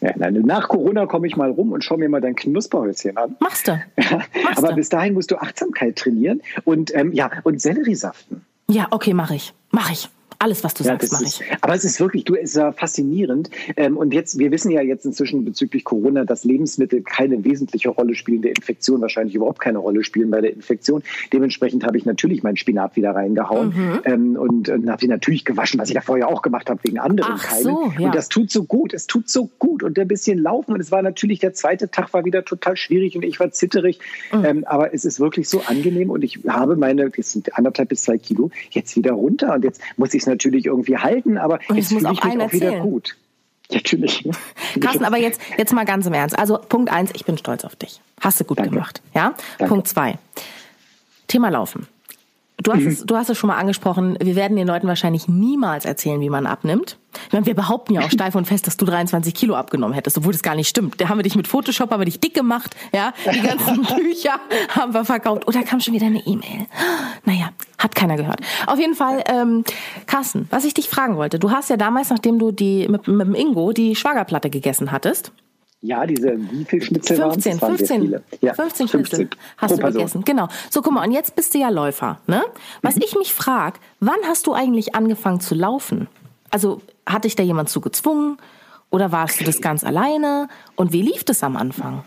Ja, 0.00 0.12
nein, 0.16 0.34
nach 0.44 0.68
Corona 0.68 1.06
komme 1.06 1.26
ich 1.26 1.36
mal 1.36 1.50
rum 1.50 1.72
und 1.72 1.82
schaue 1.82 1.98
mir 1.98 2.08
mal 2.08 2.20
dein 2.20 2.34
Knusperhäuschen 2.34 3.16
an. 3.16 3.36
Machst 3.40 3.68
du. 3.68 3.72
Machst 3.96 4.58
Aber 4.58 4.74
bis 4.74 4.88
dahin 4.88 5.14
musst 5.14 5.30
du 5.30 5.36
Achtsamkeit 5.36 5.96
trainieren 5.96 6.42
und 6.64 6.94
ähm, 6.94 7.12
ja 7.12 7.30
und 7.44 7.60
Selleriesaften. 7.60 8.44
Ja, 8.68 8.88
okay, 8.90 9.14
mache 9.14 9.36
ich. 9.36 9.54
Mache 9.70 9.92
ich. 9.92 10.08
Alles, 10.38 10.64
was 10.64 10.74
du 10.74 10.84
ja, 10.84 10.92
sagst, 10.92 11.12
mache 11.12 11.24
ich. 11.24 11.42
Aber 11.60 11.74
es 11.74 11.84
ist 11.84 12.00
wirklich, 12.00 12.24
du, 12.24 12.34
es 12.34 12.50
ist 12.50 12.56
ja 12.56 12.72
faszinierend. 12.72 13.50
Ähm, 13.76 13.96
und 13.96 14.12
jetzt, 14.12 14.38
wir 14.38 14.50
wissen 14.50 14.70
ja 14.70 14.82
jetzt 14.82 15.06
inzwischen 15.06 15.44
bezüglich 15.44 15.84
Corona, 15.84 16.24
dass 16.24 16.44
Lebensmittel 16.44 17.02
keine 17.02 17.44
wesentliche 17.44 17.88
Rolle 17.88 18.14
spielen, 18.14 18.42
der 18.42 18.50
Infektion 18.50 19.00
wahrscheinlich 19.00 19.34
überhaupt 19.34 19.60
keine 19.60 19.78
Rolle 19.78 20.04
spielen 20.04 20.30
bei 20.30 20.40
der 20.40 20.52
Infektion. 20.52 21.02
Dementsprechend 21.32 21.84
habe 21.84 21.96
ich 21.96 22.04
natürlich 22.04 22.42
meinen 22.42 22.56
Spinat 22.56 22.96
wieder 22.96 23.12
reingehauen 23.14 23.68
mhm. 23.68 24.00
ähm, 24.04 24.36
und, 24.36 24.68
und 24.68 24.90
habe 24.90 25.04
ihn 25.04 25.10
natürlich 25.10 25.44
gewaschen, 25.44 25.80
was 25.80 25.88
ich 25.88 25.94
da 25.94 26.00
vorher 26.00 26.28
auch 26.28 26.42
gemacht 26.42 26.68
habe, 26.68 26.80
wegen 26.84 26.98
anderen 26.98 27.34
Ach 27.36 27.44
Keimen. 27.44 27.62
So, 27.62 27.92
ja. 27.98 28.06
Und 28.06 28.14
das 28.14 28.28
tut 28.28 28.50
so 28.50 28.64
gut, 28.64 28.92
es 28.92 29.06
tut 29.06 29.28
so 29.28 29.48
gut 29.58 29.82
und 29.82 29.98
ein 29.98 30.08
bisschen 30.08 30.38
laufen. 30.38 30.72
Und 30.72 30.80
es 30.80 30.90
war 30.90 31.02
natürlich, 31.02 31.38
der 31.38 31.54
zweite 31.54 31.90
Tag 31.90 32.12
war 32.12 32.24
wieder 32.24 32.44
total 32.44 32.76
schwierig 32.76 33.16
und 33.16 33.24
ich 33.24 33.40
war 33.40 33.50
zitterig. 33.50 34.00
Mhm. 34.32 34.44
Ähm, 34.44 34.64
aber 34.66 34.92
es 34.92 35.04
ist 35.04 35.20
wirklich 35.20 35.48
so 35.48 35.62
angenehm 35.66 36.10
und 36.10 36.22
ich 36.24 36.40
habe 36.46 36.76
meine, 36.76 37.10
das 37.10 37.32
sind 37.32 37.56
anderthalb 37.56 37.88
bis 37.88 38.02
zwei 38.02 38.18
Kilo, 38.18 38.50
jetzt 38.70 38.96
wieder 38.96 39.12
runter. 39.12 39.54
Und 39.54 39.64
jetzt 39.64 39.80
muss 39.96 40.12
ich 40.14 40.25
natürlich 40.26 40.66
irgendwie 40.66 40.98
halten, 40.98 41.38
aber 41.38 41.58
und 41.68 41.76
jetzt 41.76 41.88
fühle 41.88 42.12
ich 42.12 42.22
mich 42.22 42.40
auch 42.40 42.52
wieder 42.52 42.80
gut. 42.80 43.16
Natürlich. 43.72 44.28
Carsten, 44.80 45.04
aber 45.04 45.16
jetzt, 45.16 45.40
jetzt 45.58 45.72
mal 45.72 45.84
ganz 45.84 46.06
im 46.06 46.12
Ernst. 46.12 46.38
Also 46.38 46.58
Punkt 46.58 46.92
eins, 46.92 47.10
ich 47.14 47.24
bin 47.24 47.36
stolz 47.36 47.64
auf 47.64 47.74
dich. 47.74 48.00
Hast 48.20 48.38
du 48.38 48.44
gut 48.44 48.58
Danke. 48.58 48.70
gemacht. 48.70 49.02
Ja? 49.12 49.34
Danke. 49.58 49.74
Punkt 49.74 49.88
zwei. 49.88 50.18
Thema 51.26 51.48
Laufen. 51.48 51.88
Du 52.62 52.72
hast, 52.72 52.80
mhm. 52.80 52.88
es, 52.88 53.04
du 53.04 53.16
hast 53.16 53.28
es 53.28 53.36
schon 53.36 53.48
mal 53.48 53.58
angesprochen, 53.58 54.16
wir 54.18 54.34
werden 54.34 54.56
den 54.56 54.66
Leuten 54.66 54.88
wahrscheinlich 54.88 55.28
niemals 55.28 55.84
erzählen, 55.84 56.20
wie 56.22 56.30
man 56.30 56.46
abnimmt. 56.46 56.96
Ich 57.26 57.32
meine, 57.32 57.44
wir 57.44 57.54
behaupten 57.54 57.92
ja 57.92 58.00
auch 58.00 58.10
steif 58.10 58.34
und 58.34 58.46
fest, 58.46 58.66
dass 58.66 58.78
du 58.78 58.86
23 58.86 59.34
Kilo 59.34 59.54
abgenommen 59.54 59.94
hättest, 59.94 60.16
obwohl 60.16 60.32
das 60.32 60.42
gar 60.42 60.54
nicht 60.54 60.68
stimmt. 60.68 60.98
Da 61.00 61.08
haben 61.08 61.18
wir 61.18 61.22
dich 61.22 61.36
mit 61.36 61.48
Photoshop, 61.48 61.90
haben 61.90 62.00
wir 62.00 62.06
dich 62.06 62.18
dick 62.18 62.32
gemacht, 62.32 62.74
ja. 62.94 63.12
Die 63.30 63.40
ganzen 63.42 63.82
Bücher 63.96 64.40
haben 64.70 64.94
wir 64.94 65.04
verkauft. 65.04 65.46
Oder 65.46 65.62
kam 65.64 65.80
schon 65.80 65.92
wieder 65.92 66.06
eine 66.06 66.20
E-Mail. 66.26 66.66
Naja, 67.24 67.50
hat 67.78 67.94
keiner 67.94 68.16
gehört. 68.16 68.40
Auf 68.66 68.78
jeden 68.78 68.94
Fall, 68.94 69.22
ähm, 69.30 69.64
Carsten, 70.06 70.46
was 70.50 70.64
ich 70.64 70.72
dich 70.72 70.88
fragen 70.88 71.16
wollte. 71.16 71.38
Du 71.38 71.50
hast 71.50 71.68
ja 71.68 71.76
damals, 71.76 72.08
nachdem 72.08 72.38
du 72.38 72.52
die 72.52 72.88
mit, 72.88 73.06
mit 73.06 73.26
dem 73.26 73.34
Ingo 73.34 73.72
die 73.72 73.94
Schwagerplatte 73.94 74.48
gegessen 74.48 74.92
hattest, 74.92 75.32
ja, 75.80 76.06
diese, 76.06 76.36
wie 76.50 76.64
viel 76.64 76.82
Schnitzel 76.82 77.16
15, 77.16 77.60
waren 77.60 77.76
15, 77.76 78.22
ja, 78.40 78.54
15 78.54 78.88
Schnitzel 78.88 79.28
hast 79.56 79.76
du 79.76 79.82
gegessen. 79.82 80.24
Genau. 80.24 80.48
So, 80.70 80.82
guck 80.82 80.92
mal, 80.92 81.06
und 81.06 81.12
jetzt 81.12 81.36
bist 81.36 81.54
du 81.54 81.58
ja 81.58 81.68
Läufer, 81.68 82.18
ne? 82.26 82.42
Was 82.82 82.96
mhm. 82.96 83.02
ich 83.04 83.16
mich 83.16 83.32
frage, 83.32 83.78
wann 84.00 84.18
hast 84.26 84.46
du 84.46 84.54
eigentlich 84.54 84.94
angefangen 84.94 85.40
zu 85.40 85.54
laufen? 85.54 86.08
Also, 86.50 86.80
hat 87.06 87.24
dich 87.24 87.36
da 87.36 87.42
jemand 87.42 87.68
zu 87.68 87.80
gezwungen? 87.80 88.38
Oder 88.90 89.12
warst 89.12 89.40
du 89.40 89.44
das 89.44 89.60
ganz 89.60 89.84
alleine? 89.84 90.48
Und 90.76 90.92
wie 90.92 91.02
lief 91.02 91.24
das 91.24 91.42
am 91.42 91.56
Anfang? 91.56 92.04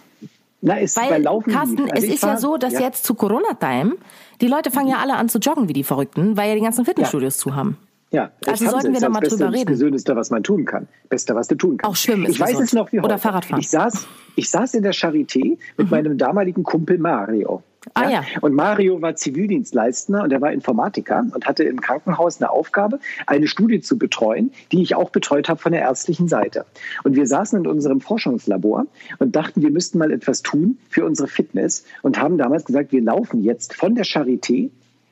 Na, 0.61 0.77
ist 0.77 0.97
Weil, 0.97 1.09
bei 1.09 1.17
Laufen 1.19 1.53
Carsten, 1.53 1.89
also 1.91 2.05
es 2.05 2.13
ist 2.15 2.23
war, 2.23 2.31
ja 2.31 2.37
so, 2.37 2.57
dass 2.57 2.73
ja. 2.73 2.81
jetzt 2.81 3.05
zu 3.05 3.13
Corona-Time 3.13 3.95
die 4.41 4.47
Leute 4.47 4.71
fangen 4.71 4.89
ja 4.89 4.97
alle 4.97 5.15
an 5.15 5.29
zu 5.29 5.39
joggen 5.39 5.67
wie 5.67 5.73
die 5.73 5.83
Verrückten, 5.83 6.35
weil 6.35 6.49
ja 6.49 6.55
die 6.55 6.61
ganzen 6.61 6.85
Fitnessstudios 6.85 7.37
ja. 7.37 7.43
zu 7.43 7.55
haben. 7.55 7.77
Ja, 8.11 8.31
also 8.47 8.67
sollten 8.69 8.93
wir 8.93 8.99
da 8.99 9.09
mal 9.09 9.19
drüber 9.19 9.51
reden. 9.51 9.65
Das 9.65 9.73
Gesündeste, 9.73 10.15
was 10.15 10.31
man 10.31 10.41
tun 10.43 10.65
kann. 10.65 10.87
Beste, 11.09 11.35
was 11.35 11.47
du 11.47 11.55
tun 11.55 11.77
kannst. 11.77 11.91
Auch 11.91 11.95
schwimmen 11.95 12.25
ist 12.25 12.35
Ich 12.35 12.39
weiß 12.39 12.59
es 12.59 12.73
noch 12.73 12.91
wie 12.91 12.99
heute. 12.99 13.05
Oder 13.05 13.17
Fahrradfahren. 13.19 13.59
Ich 13.59 13.69
saß, 13.69 14.07
ich 14.35 14.49
saß 14.49 14.73
in 14.73 14.83
der 14.83 14.93
Charité 14.93 15.57
mit 15.77 15.87
mhm. 15.87 15.89
meinem 15.89 16.17
damaligen 16.17 16.63
Kumpel 16.63 16.97
Mario. 16.97 17.63
Ah, 17.93 18.09
ja. 18.09 18.23
Und 18.41 18.53
Mario 18.53 19.01
war 19.01 19.15
Zivildienstleistender 19.15 20.23
und 20.23 20.33
er 20.33 20.41
war 20.41 20.51
Informatiker 20.51 21.25
und 21.33 21.45
hatte 21.45 21.63
im 21.63 21.79
Krankenhaus 21.79 22.41
eine 22.41 22.49
Aufgabe, 22.51 22.99
eine 23.25 23.47
Studie 23.47 23.79
zu 23.79 23.97
betreuen, 23.97 24.51
die 24.71 24.81
ich 24.81 24.95
auch 24.95 25.11
betreut 25.11 25.47
habe 25.47 25.59
von 25.59 25.71
der 25.71 25.81
ärztlichen 25.81 26.27
Seite. 26.27 26.65
Und 27.03 27.15
wir 27.15 27.25
saßen 27.25 27.59
in 27.59 27.67
unserem 27.67 28.01
Forschungslabor 28.01 28.85
und 29.19 29.35
dachten, 29.35 29.61
wir 29.61 29.71
müssten 29.71 29.97
mal 29.97 30.11
etwas 30.11 30.41
tun 30.41 30.77
für 30.89 31.05
unsere 31.05 31.27
Fitness 31.27 31.85
und 32.01 32.19
haben 32.19 32.37
damals 32.37 32.65
gesagt, 32.65 32.91
wir 32.91 33.01
laufen 33.01 33.43
jetzt 33.43 33.75
von 33.75 33.95
der 33.95 34.05
Charité 34.05 34.71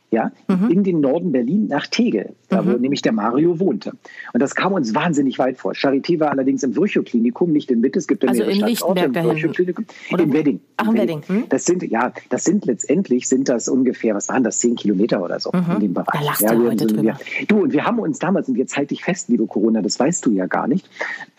ja, 0.09 0.31
mhm. 0.47 0.69
in 0.69 0.83
den 0.83 1.01
Norden 1.01 1.31
Berlin 1.33 1.67
nach 1.67 1.87
Tegel, 1.87 2.33
da 2.47 2.65
wo 2.65 2.71
mhm. 2.71 2.81
nämlich 2.81 3.01
der 3.01 3.11
Mario 3.11 3.59
wohnte. 3.59 3.91
Und 4.33 4.41
das 4.41 4.55
kam 4.55 4.71
uns 4.71 4.95
wahnsinnig 4.95 5.37
weit 5.37 5.57
vor. 5.57 5.73
Charité 5.73 6.19
war 6.19 6.31
allerdings 6.31 6.63
im 6.63 6.75
Virchow-Klinikum, 6.75 7.51
nicht 7.51 7.69
in 7.71 7.81
Mitte, 7.81 7.99
es 7.99 8.07
gibt 8.07 8.23
ja 8.23 8.29
also 8.29 8.43
in 8.43 8.61
Lichtenberg 8.61 9.15
im 9.15 9.25
Virchow-Klinikum. 9.25 9.85
In 10.17 10.33
Wedding. 10.33 10.61
Ach, 10.77 10.87
in 10.87 10.93
Wedding. 10.93 11.21
Hm? 11.27 11.43
Das 11.49 11.65
sind, 11.65 11.83
ja, 11.83 12.13
das 12.29 12.45
sind 12.45 12.65
letztendlich, 12.65 13.27
sind 13.27 13.49
das 13.49 13.67
ungefähr, 13.67 14.15
was 14.15 14.29
waren 14.29 14.43
das, 14.43 14.59
zehn 14.59 14.75
Kilometer 14.75 15.21
oder 15.21 15.41
so 15.41 15.51
mhm. 15.53 15.75
in 15.75 15.79
dem 15.81 15.93
Bereich. 15.93 16.19
Da 16.19 16.25
lachst 16.25 16.41
ja, 16.41 16.55
du 16.55 16.67
heute 16.67 16.87
drüber. 16.87 17.19
du, 17.47 17.63
und 17.63 17.73
wir 17.73 17.85
haben 17.85 17.99
uns 17.99 18.19
damals, 18.19 18.47
und 18.47 18.55
jetzt 18.55 18.77
halte 18.77 18.93
ich 18.93 19.03
fest, 19.03 19.27
liebe 19.27 19.45
Corona, 19.45 19.81
das 19.81 19.99
weißt 19.99 20.25
du 20.25 20.31
ja 20.31 20.45
gar 20.45 20.67
nicht, 20.67 20.89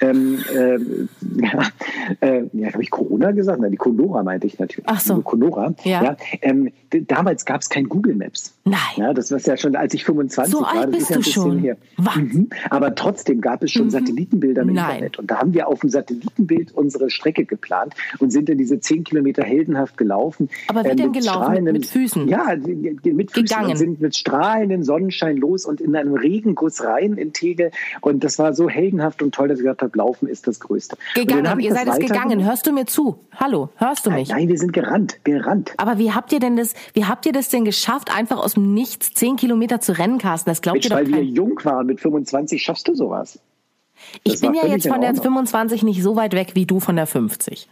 ähm, 0.00 0.38
äh, 0.54 0.78
ja, 1.42 1.62
äh, 2.20 2.44
ja 2.52 2.72
habe 2.72 2.82
ich 2.82 2.90
Corona 2.90 3.30
gesagt? 3.30 3.60
Nein, 3.60 3.70
die 3.70 3.78
Conora 3.78 4.22
meinte 4.22 4.46
ich 4.46 4.58
natürlich. 4.58 4.88
Ach 4.88 5.00
so. 5.00 5.22
Conora. 5.22 5.75
Ja. 5.84 6.02
ja 6.02 6.16
ähm, 6.42 6.70
damals 6.90 7.44
gab 7.44 7.62
es 7.62 7.70
kein 7.70 7.88
Google 7.88 8.14
Maps. 8.14 8.57
Nein. 8.64 8.78
Ja, 8.96 9.14
das 9.14 9.30
war 9.30 9.38
ja 9.38 9.56
schon, 9.56 9.76
als 9.76 9.94
ich 9.94 10.04
25 10.04 10.52
so 10.52 10.62
war. 10.62 10.74
alt 10.74 10.90
bist 10.90 11.14
du 11.14 11.22
schon. 11.22 11.58
Her. 11.58 11.76
Mhm. 11.96 12.48
Aber 12.70 12.94
trotzdem 12.94 13.40
gab 13.40 13.62
es 13.62 13.72
schon 13.72 13.86
mhm. 13.86 13.90
Satellitenbilder 13.90 14.62
im 14.62 14.74
Nein. 14.74 14.90
Internet. 14.90 15.18
Und 15.18 15.30
da 15.30 15.38
haben 15.38 15.54
wir 15.54 15.68
auf 15.68 15.80
dem 15.80 15.90
Satellitenbild 15.90 16.72
unsere 16.72 17.10
Strecke 17.10 17.44
geplant 17.44 17.94
und 18.18 18.30
sind 18.30 18.48
dann 18.48 18.58
diese 18.58 18.80
10 18.80 19.04
Kilometer 19.04 19.42
heldenhaft 19.42 19.96
gelaufen. 19.96 20.50
Aber 20.68 20.84
wie 20.84 20.88
äh, 20.88 20.96
denn 20.96 21.12
gelaufen? 21.12 21.64
Mit 21.64 21.86
Füßen? 21.86 22.28
Ja, 22.28 22.54
mit 22.56 23.02
Füßen. 23.02 23.44
Gegangen. 23.44 23.70
Und 23.70 23.76
sind 23.76 24.00
mit 24.00 24.16
strahlendem 24.16 24.82
Sonnenschein 24.82 25.36
los 25.36 25.64
und 25.64 25.80
in 25.80 25.96
einem 25.96 26.14
Regenguss 26.14 26.84
rein 26.84 27.14
in 27.14 27.32
Tegel. 27.32 27.70
Und 28.00 28.24
das 28.24 28.38
war 28.38 28.52
so 28.52 28.68
heldenhaft 28.68 29.22
und 29.22 29.34
toll, 29.34 29.48
dass 29.48 29.58
ich 29.58 29.64
gesagt 29.64 29.82
habe, 29.82 29.96
Laufen 29.96 30.28
ist 30.28 30.46
das 30.46 30.60
Größte. 30.60 30.96
Gegangen, 31.14 31.60
ihr 31.60 31.72
seid 31.72 31.88
es 31.88 31.98
gegangen. 31.98 32.44
Hörst 32.44 32.66
du 32.66 32.72
mir 32.72 32.86
zu? 32.86 33.18
Hallo, 33.34 33.70
hörst 33.76 34.06
du 34.06 34.10
mich? 34.10 34.28
Nein, 34.28 34.40
nein, 34.40 34.48
wir 34.48 34.58
sind 34.58 34.72
gerannt, 34.72 35.24
gerannt. 35.24 35.72
Aber 35.76 35.98
wie 35.98 36.12
habt 36.12 36.32
ihr 36.32 36.40
denn 36.40 36.56
das, 36.56 36.74
wie 36.92 37.04
habt 37.04 37.26
ihr 37.26 37.32
das 37.32 37.48
denn 37.48 37.64
geschafft, 37.64 38.16
einfach 38.16 38.38
aus 38.38 38.47
dem 38.54 38.74
Nichts 38.74 39.14
10 39.14 39.36
Kilometer 39.36 39.80
zu 39.80 39.96
rennen, 39.98 40.18
Carsten? 40.18 40.50
Das 40.50 40.62
glaubt 40.62 40.76
Mensch, 40.76 40.86
ihr 40.86 40.90
doch 40.90 40.96
Weil 40.96 41.04
kein... 41.04 41.14
wir 41.14 41.24
jung 41.24 41.58
waren, 41.64 41.86
mit 41.86 42.00
25 42.00 42.62
schaffst 42.62 42.88
du 42.88 42.94
sowas. 42.94 43.38
Ich 44.22 44.40
bin 44.40 44.54
ja 44.54 44.66
jetzt 44.66 44.86
von 44.86 45.00
der 45.00 45.14
25 45.14 45.82
nicht 45.82 46.02
so 46.02 46.16
weit 46.16 46.32
weg 46.32 46.52
wie 46.54 46.66
du 46.66 46.80
von 46.80 46.96
der 46.96 47.06
50. 47.06 47.68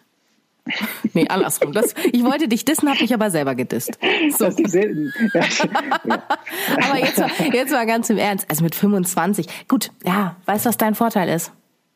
Nee, 1.13 1.29
andersrum. 1.29 1.73
Das, 1.73 1.95
ich 2.13 2.25
wollte 2.25 2.49
dich 2.49 2.65
dissen, 2.65 2.89
habe 2.89 3.01
mich 3.01 3.15
aber 3.15 3.31
selber 3.31 3.55
gedisst. 3.55 3.99
So. 4.37 4.47
Das 4.47 4.59
ist 4.59 4.73
selten. 4.73 5.13
aber 5.33 6.99
jetzt, 6.99 7.23
jetzt 7.53 7.71
mal 7.71 7.87
ganz 7.87 8.11
im 8.11 8.19
Ernst. 8.19 8.51
Also 8.51 8.65
mit 8.65 8.75
25. 8.75 9.69
Gut, 9.69 9.93
ja, 10.05 10.37
weißt 10.47 10.65
du, 10.65 10.69
was 10.69 10.77
dein 10.77 10.97
Vorteil 10.97 11.29
ist? 11.29 11.53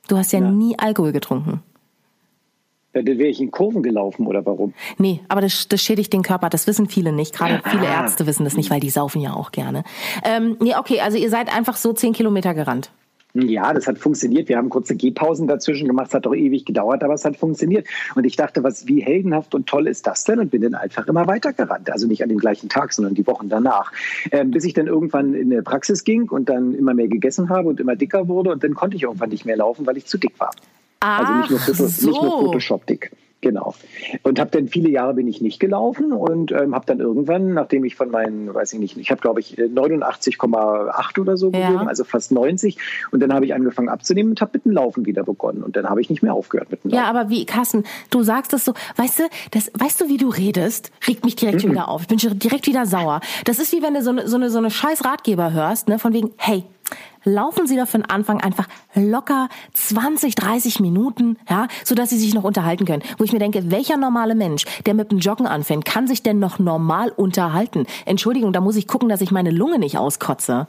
Du 0.09 0.17
hast 0.17 0.33
ja, 0.33 0.39
ja. 0.39 0.51
nie 0.51 0.79
Alkohol 0.79 1.13
getrunken. 1.13 1.63
Dann 2.93 3.07
wäre 3.07 3.29
ich 3.29 3.41
in 3.41 3.51
Kurven 3.51 3.83
gelaufen 3.83 4.27
oder 4.27 4.45
warum? 4.45 4.75
Nee, 4.99 5.21
aber 5.29 5.41
das, 5.41 5.69
das 5.69 5.81
schädigt 5.81 6.13
den 6.13 6.23
Körper. 6.23 6.49
Das 6.49 6.67
wissen 6.67 6.89
viele 6.89 7.13
nicht. 7.13 7.35
Gerade 7.35 7.63
viele. 7.65 7.85
Ärzte 7.85 8.27
wissen 8.27 8.45
das 8.45 8.57
nicht, 8.57 8.71
weil 8.71 8.81
die 8.81 8.91
saufen 8.91 9.21
ja 9.21 9.33
auch 9.35 9.53
gerne. 9.53 9.85
Ähm, 10.25 10.57
nee, 10.61 10.75
okay, 10.75 11.01
also 11.01 11.17
ihr 11.17 11.31
seid 11.31 11.55
einfach 11.55 11.77
so 11.77 11.93
zehn 11.93 12.13
Kilometer 12.13 12.55
gerannt. 12.55 12.91
Ja, 13.33 13.73
das 13.73 13.87
hat 13.87 13.99
funktioniert. 13.99 14.49
Wir 14.49 14.57
haben 14.57 14.71
kurze 14.71 14.97
Gehpausen 14.97 15.47
dazwischen 15.47 15.87
gemacht. 15.87 16.09
Es 16.09 16.15
hat 16.15 16.27
doch 16.27 16.35
ewig 16.35 16.65
gedauert, 16.65 17.05
aber 17.05 17.15
es 17.15 17.25
hat 17.25 17.37
funktioniert. 17.37 17.87
Und 18.17 18.25
ich 18.25 18.35
dachte, 18.35 18.65
was, 18.65 18.89
wie 18.89 19.01
heldenhaft 19.01 19.55
und 19.55 19.69
toll 19.69 19.87
ist 19.87 20.07
das 20.07 20.25
denn? 20.25 20.41
Und 20.41 20.51
bin 20.51 20.63
dann 20.63 20.75
einfach 20.75 21.07
immer 21.07 21.29
weitergerannt. 21.29 21.91
Also 21.93 22.09
nicht 22.09 22.25
an 22.25 22.29
dem 22.29 22.39
gleichen 22.39 22.69
Tag, 22.69 22.93
sondern 22.93 23.15
die 23.15 23.27
Wochen 23.27 23.49
danach. 23.49 23.93
Ähm, 24.33 24.51
bis 24.51 24.65
ich 24.65 24.75
dann 24.75 24.89
irgendwann 24.89 25.35
in 25.35 25.53
eine 25.53 25.63
Praxis 25.63 26.03
ging 26.03 26.29
und 26.29 26.49
dann 26.49 26.75
immer 26.75 26.93
mehr 26.93 27.07
gegessen 27.07 27.51
habe 27.51 27.69
und 27.69 27.79
immer 27.79 27.95
dicker 27.95 28.27
wurde. 28.27 28.51
Und 28.51 28.65
dann 28.65 28.75
konnte 28.75 28.97
ich 28.97 29.05
irgendwann 29.05 29.31
nicht 29.31 29.47
mehr 29.47 29.57
laufen, 29.57 29.87
weil 29.87 29.97
ich 29.97 30.07
zu 30.07 30.19
dick 30.19 30.39
war. 30.39 30.51
Ach, 31.01 31.21
also 31.21 31.33
nicht 31.35 31.51
nur, 31.51 31.59
Foto, 31.59 31.89
so. 31.89 32.07
nicht 32.09 32.23
nur 32.23 32.41
Photoshop 32.41 32.87
dick. 32.87 33.11
Genau. 33.43 33.75
Und 34.23 34.39
habe 34.39 34.51
dann 34.51 34.69
viele 34.69 34.91
Jahre 34.91 35.15
bin 35.15 35.27
ich 35.27 35.41
nicht 35.41 35.61
gelaufen 35.61 36.13
und 36.13 36.53
ähm, 36.53 36.75
habe 36.75 36.85
dann 36.85 37.01
irgendwann, 37.01 37.55
nachdem 37.55 37.85
ich 37.85 37.97
von 37.97 38.11
meinen, 38.11 38.53
weiß 38.53 38.75
ich 38.75 38.79
nicht, 38.79 38.99
ich 38.99 39.11
habe 39.11 39.21
glaube 39.21 39.41
ich 39.41 39.57
89,8 39.57 41.21
oder 41.21 41.37
so 41.37 41.51
ja. 41.53 41.87
also 41.87 42.05
fast 42.05 42.33
90. 42.33 42.77
Und 43.13 43.21
dann 43.21 43.33
habe 43.33 43.47
ich 43.47 43.55
angefangen 43.55 43.89
abzunehmen 43.89 44.33
und 44.33 44.41
habe 44.43 44.53
mit 44.55 44.67
dem 44.67 44.73
Laufen 44.73 45.07
wieder 45.07 45.25
begonnen. 45.25 45.63
Und 45.63 45.77
dann 45.77 45.89
habe 45.89 46.03
ich 46.03 46.11
nicht 46.11 46.23
mehr 46.23 46.35
aufgehört 46.35 46.71
mit 46.71 46.85
dem 46.85 46.91
Laufen. 46.91 47.03
Ja, 47.03 47.09
aber 47.09 47.31
wie, 47.31 47.47
Carsten, 47.47 47.85
du 48.11 48.23
sagst 48.23 48.53
das 48.53 48.65
so, 48.65 48.75
weißt 48.97 49.21
du, 49.21 49.23
das, 49.53 49.71
weißt 49.79 50.03
du, 50.03 50.09
wie 50.09 50.19
du 50.19 50.29
redest, 50.29 50.93
regt 51.09 51.25
mich 51.25 51.37
direkt 51.37 51.65
mhm. 51.65 51.71
wieder 51.71 51.89
auf. 51.89 52.03
Ich 52.03 52.09
bin 52.09 52.19
direkt 52.19 52.67
wieder 52.67 52.85
sauer. 52.85 53.21
Das 53.47 53.59
ist 53.59 53.73
wie 53.73 53.83
wenn 53.83 53.95
du 53.95 54.03
so 54.03 54.11
eine, 54.11 54.29
so 54.29 54.37
eine, 54.37 54.51
so 54.51 54.59
eine 54.59 54.71
scheiß 54.71 55.05
Ratgeber 55.05 55.53
hörst, 55.53 55.89
ne, 55.89 55.99
von 55.99 56.13
wegen, 56.13 56.31
hey, 56.37 56.65
laufen 57.25 57.67
Sie 57.67 57.77
doch 57.77 57.89
für 57.89 57.99
den 57.99 58.09
Anfang 58.09 58.41
einfach 58.41 58.69
locker 58.95 59.49
20, 59.75 60.35
30 60.35 60.81
Minuten, 60.81 61.39
ja, 61.49 61.69
so 61.85 61.95
dass 61.95 62.11
Sie 62.11 62.19
sich 62.19 62.35
noch 62.35 62.45
unterhalten 62.45 62.85
können. 62.85 63.03
Wo 63.19 63.25
ich 63.25 63.33
mir 63.33 63.39
denke, 63.39 63.71
welcher 63.71 63.97
normale 63.97 64.35
Mensch, 64.35 64.65
der 64.87 64.95
mit 64.95 65.11
dem 65.11 65.19
Joggen 65.19 65.47
anfängt, 65.47 65.85
kann 65.85 66.07
sich 66.07 66.23
denn 66.23 66.39
noch 66.39 66.59
normal 66.59 67.11
unterhalten? 67.11 67.87
Entschuldigung, 68.07 68.53
da 68.53 68.61
muss 68.61 68.77
ich 68.77 68.87
gucken, 68.87 69.09
dass 69.09 69.21
ich 69.21 69.31
meine 69.31 69.51
Lunge 69.51 69.79
nicht 69.79 69.99
auskotze. 69.99 70.67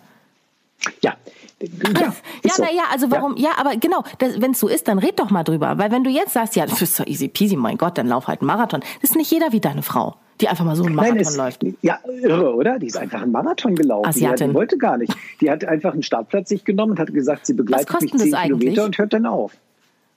Ja, 1.02 1.16
ja, 1.62 2.14
ja 2.44 2.54
so. 2.54 2.64
naja, 2.64 2.84
also 2.92 3.12
warum, 3.12 3.38
ja, 3.38 3.50
ja 3.50 3.58
aber 3.58 3.76
genau, 3.76 4.04
wenn 4.20 4.52
es 4.52 4.60
so 4.60 4.68
ist, 4.68 4.88
dann 4.88 5.00
red 5.00 5.20
doch 5.20 5.30
mal 5.30 5.44
drüber. 5.44 5.78
Weil 5.78 5.92
wenn 5.92 6.04
du 6.04 6.10
jetzt 6.10 6.34
sagst, 6.34 6.56
ja, 6.56 6.66
das 6.66 6.82
ist 6.82 6.96
so 6.96 7.04
easy 7.04 7.28
peasy, 7.28 7.56
mein 7.56 7.78
Gott, 7.78 7.98
dann 7.98 8.08
lauf 8.08 8.28
halt 8.28 8.42
einen 8.42 8.48
Marathon. 8.48 8.82
Das 9.02 9.12
ist 9.12 9.16
nicht 9.16 9.32
jeder 9.32 9.52
wie 9.52 9.60
deine 9.60 9.84
Frau 9.84 10.16
die 10.41 10.47
einfach 10.47 10.65
mal 10.65 10.75
so 10.75 10.84
einen 10.84 10.95
Marathon 10.95 11.17
Nein, 11.17 11.25
es, 11.25 11.38
läuft. 11.38 11.65
Ja, 11.82 11.99
irre, 12.21 12.54
oder? 12.56 12.80
Die 12.80 12.88
ist 12.88 12.97
einfach 12.97 13.21
einen 13.21 13.32
Marathon 13.32 13.75
gelaufen. 13.75 14.08
Asiatin. 14.08 14.47
Die, 14.47 14.51
die 14.51 14.54
wollte 14.54 14.77
gar 14.77 14.97
nicht. 14.97 15.15
Die 15.39 15.49
hat 15.49 15.63
einfach 15.65 15.93
einen 15.93 16.04
Startplatz 16.04 16.49
sich 16.49 16.65
genommen 16.65 16.93
und 16.93 16.99
hat 16.99 17.13
gesagt, 17.13 17.45
sie 17.45 17.54
begleitet 17.54 18.01
mich 18.01 18.12
zehn 18.17 18.34
Kilometer 18.34 18.86
und 18.86 18.97
hört 18.97 19.13
dann 19.13 19.25
auf. 19.25 19.54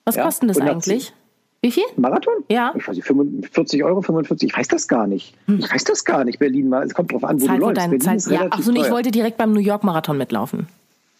Was 0.04 0.16
ja? 0.16 0.24
kostet 0.24 0.50
das 0.50 0.58
eigentlich? 0.58 1.12
Wie 1.62 1.70
viel? 1.70 1.84
Marathon? 1.96 2.34
Ja. 2.48 2.74
Ich 2.76 2.86
weiß 2.86 2.94
nicht, 2.94 3.06
45 3.06 3.84
Euro, 3.84 4.02
45, 4.02 4.50
ich 4.50 4.56
weiß 4.56 4.68
das 4.68 4.86
gar 4.86 5.06
nicht. 5.06 5.34
Hm. 5.46 5.60
Ich 5.60 5.72
weiß 5.72 5.84
das 5.84 6.04
gar 6.04 6.22
nicht. 6.24 6.38
Berlin, 6.38 6.70
es 6.74 6.92
kommt 6.92 7.10
drauf 7.10 7.24
an, 7.24 7.40
wo 7.40 7.46
Zeit, 7.46 7.56
du 7.56 7.60
läufst. 7.60 7.76
Berlin 7.76 8.00
Zeit, 8.00 8.26
ja, 8.26 8.46
ach 8.50 8.60
so, 8.60 8.70
ich 8.72 8.90
wollte 8.90 9.10
direkt 9.10 9.38
beim 9.38 9.52
New 9.52 9.60
York 9.60 9.82
Marathon 9.82 10.18
mitlaufen. 10.18 10.66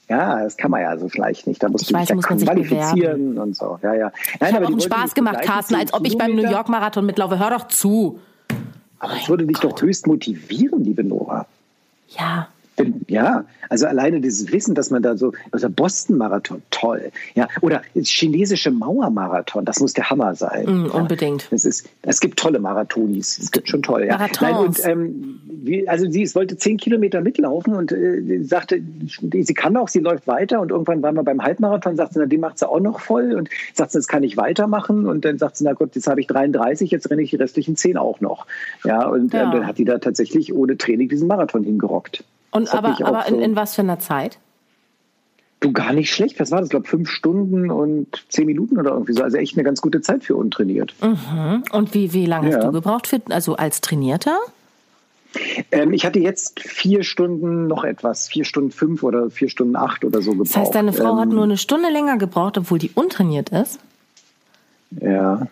Ja, 0.09 0.43
das 0.43 0.59
kann 0.59 0.71
man 0.71 0.83
ja 0.83 0.99
so 0.99 1.09
vielleicht 1.09 1.47
nicht. 1.47 1.63
Da 1.63 1.69
musst 1.71 1.85
ich 1.85 1.89
du 1.89 1.95
weiß, 1.95 2.09
dich 2.09 2.17
muss 2.17 2.29
man 2.29 2.39
sich 2.39 2.47
qualifizieren 2.47 3.31
bewerben. 3.31 3.39
und 3.39 3.57
so. 3.57 3.79
Ja, 3.83 3.95
ja. 3.95 4.13
Nein, 4.39 4.51
ich 4.51 4.55
habe 4.55 4.67
auch 4.67 4.71
einen 4.71 4.81
Spaß 4.81 5.15
gemacht, 5.15 5.41
Carsten, 5.41 5.77
als 5.77 5.95
ob 5.95 6.07
ich 6.07 6.19
beim 6.19 6.35
New 6.35 6.43
York 6.43 6.69
Marathon 6.69 7.07
mitlaufe. 7.07 7.39
Hör 7.39 7.51
doch 7.51 7.69
zu. 7.69 8.19
Aber 9.05 9.21
es 9.21 9.29
würde 9.29 9.47
dich 9.47 9.61
Gott. 9.61 9.73
doch 9.73 9.83
höchst 9.83 10.07
motivieren, 10.07 10.83
liebe 10.83 11.05
Nora. 11.05 11.47
Ja. 12.09 12.49
Ja, 13.07 13.45
also 13.69 13.87
alleine 13.87 14.21
dieses 14.21 14.51
Wissen, 14.53 14.75
dass 14.75 14.91
man 14.91 15.03
da 15.03 15.17
so, 15.17 15.33
also 15.53 15.71
Boston-Marathon, 15.71 16.63
toll. 16.71 17.13
Ja, 17.35 17.49
oder 17.61 17.83
chinesische 17.95 18.71
Mauermarathon, 18.71 19.65
das 19.65 19.81
muss 19.81 19.93
der 19.93 20.11
Hammer 20.11 20.35
sein. 20.35 20.65
Mm, 20.67 20.91
unbedingt. 20.91 21.49
Es, 21.53 21.65
ist, 21.65 21.89
es 22.03 22.21
gibt 22.21 22.39
tolle 22.39 22.59
Marathonis, 22.59 23.39
es 23.39 23.53
gibt 23.53 23.69
schon 23.69 23.83
toll. 23.83 24.07
Ja. 24.07 24.27
Nein, 24.41 24.57
und, 24.57 24.85
ähm, 24.85 25.41
wie, 25.47 25.89
also 25.89 26.11
sie 26.11 26.33
wollte 26.35 26.57
zehn 26.57 26.77
Kilometer 26.77 27.21
mitlaufen 27.21 27.75
und 27.75 27.93
äh, 27.93 28.43
sagte, 28.43 28.83
sie 29.33 29.55
kann 29.55 29.77
auch, 29.77 29.89
sie 29.89 30.01
läuft 30.01 30.27
weiter 30.27 30.61
und 30.61 30.71
irgendwann 30.71 31.03
waren 31.03 31.15
wir 31.15 31.23
beim 31.23 31.43
Halbmarathon, 31.43 31.97
sagt 31.97 32.15
sie, 32.15 32.19
na, 32.19 32.27
den 32.27 32.41
macht 32.41 32.59
sie 32.59 32.69
auch 32.69 32.81
noch 32.81 33.01
voll 33.01 33.35
und 33.35 33.49
sagt 33.73 33.93
sie, 33.93 33.99
das 33.99 34.09
kann 34.09 34.25
ich 34.25 34.37
weitermachen 34.37 35.07
und 35.07 35.25
dann 35.25 35.39
sagt 35.39 35.57
sie, 35.57 35.65
na 35.65 35.75
Gott, 35.75 35.95
jetzt 35.95 36.09
habe 36.09 36.21
ich 36.21 36.27
33, 36.27 36.91
jetzt 36.91 37.09
renne 37.11 37.23
ich 37.23 37.31
die 37.31 37.37
restlichen 37.37 37.77
zehn 37.77 37.97
auch 37.97 38.21
noch. 38.21 38.47
Ja, 38.85 39.07
und 39.07 39.33
ja. 39.33 39.45
Ähm, 39.45 39.51
dann 39.53 39.67
hat 39.67 39.79
die 39.79 39.85
da 39.85 39.99
tatsächlich 39.99 40.53
ohne 40.55 40.77
Training 40.77 41.09
diesen 41.09 41.29
Marathon 41.29 41.63
hingerockt. 41.63 42.25
Und 42.55 42.73
aber, 42.73 42.97
aber 43.05 43.27
in, 43.27 43.41
in 43.41 43.57
was 43.57 43.75
für 43.75 43.83
einer 43.83 43.99
Zeit? 43.99 44.39
Du 45.59 45.73
gar 45.73 45.93
nicht 45.93 46.13
schlecht. 46.13 46.39
Was 46.39 46.53
war 46.53 46.61
das? 46.61 46.69
Ich 46.69 46.71
glaube, 46.71 46.87
fünf 46.87 47.11
Stunden 47.11 47.71
und 47.71 48.25
zehn 48.29 48.47
Minuten 48.47 48.79
oder 48.79 48.93
irgendwie 48.93 49.13
so. 49.13 49.25
Also 49.25 49.39
echt 49.39 49.57
eine 49.57 49.65
ganz 49.65 49.81
gute 49.81 50.01
Zeit 50.03 50.23
für 50.23 50.37
untrainiert. 50.37 50.95
Mhm. 51.03 51.65
Und 51.73 51.95
wie, 51.95 52.13
wie 52.13 52.27
lange 52.27 52.51
ja. 52.51 52.57
hast 52.57 52.67
du 52.67 52.73
gebraucht, 52.73 53.09
für, 53.09 53.21
also 53.31 53.57
als 53.57 53.81
Trainierter? 53.81 54.39
Ähm, 55.73 55.93
ich 55.93 56.07
hatte 56.07 56.21
jetzt 56.21 56.61
vier 56.61 57.03
Stunden 57.03 57.67
noch 57.67 57.83
etwas, 57.83 58.29
vier 58.29 58.45
Stunden 58.45 58.71
fünf 58.71 59.03
oder 59.03 59.31
vier 59.31 59.49
Stunden 59.49 59.75
acht 59.75 60.05
oder 60.05 60.23
so 60.23 60.31
gebraucht. 60.31 60.51
Das 60.51 60.57
heißt, 60.57 60.75
deine 60.77 60.93
Frau 60.93 61.13
ähm, 61.15 61.19
hat 61.19 61.29
nur 61.31 61.43
eine 61.43 61.57
Stunde 61.57 61.91
länger 61.91 62.19
gebraucht, 62.19 62.57
obwohl 62.57 62.79
die 62.79 62.93
untrainiert 62.95 63.49
ist? 63.49 63.81
Ja. 65.01 65.49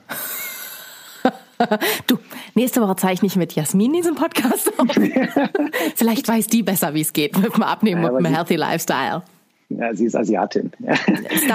du, 2.07 2.19
nächste 2.55 2.81
Woche 2.81 2.97
zeichne 2.97 3.27
ich 3.27 3.37
mit 3.37 3.55
Jasmin 3.55 3.93
diesen 3.93 4.15
Podcast 4.15 4.73
auf. 4.79 4.89
Vielleicht 5.95 6.29
weiß 6.29 6.47
die 6.47 6.63
besser, 6.63 6.95
wie 6.95 7.01
es 7.01 7.13
geht 7.13 7.39
mit 7.39 7.55
dem 7.55 7.63
Abnehmen 7.63 8.03
ja, 8.03 8.11
und 8.11 8.25
dem 8.25 8.35
Healthy 8.35 8.57
Lifestyle. 8.57 9.23
Ja, 9.79 9.95
sie 9.95 10.07
ist 10.07 10.17
Asiatin. 10.17 10.71
Das, 10.81 11.01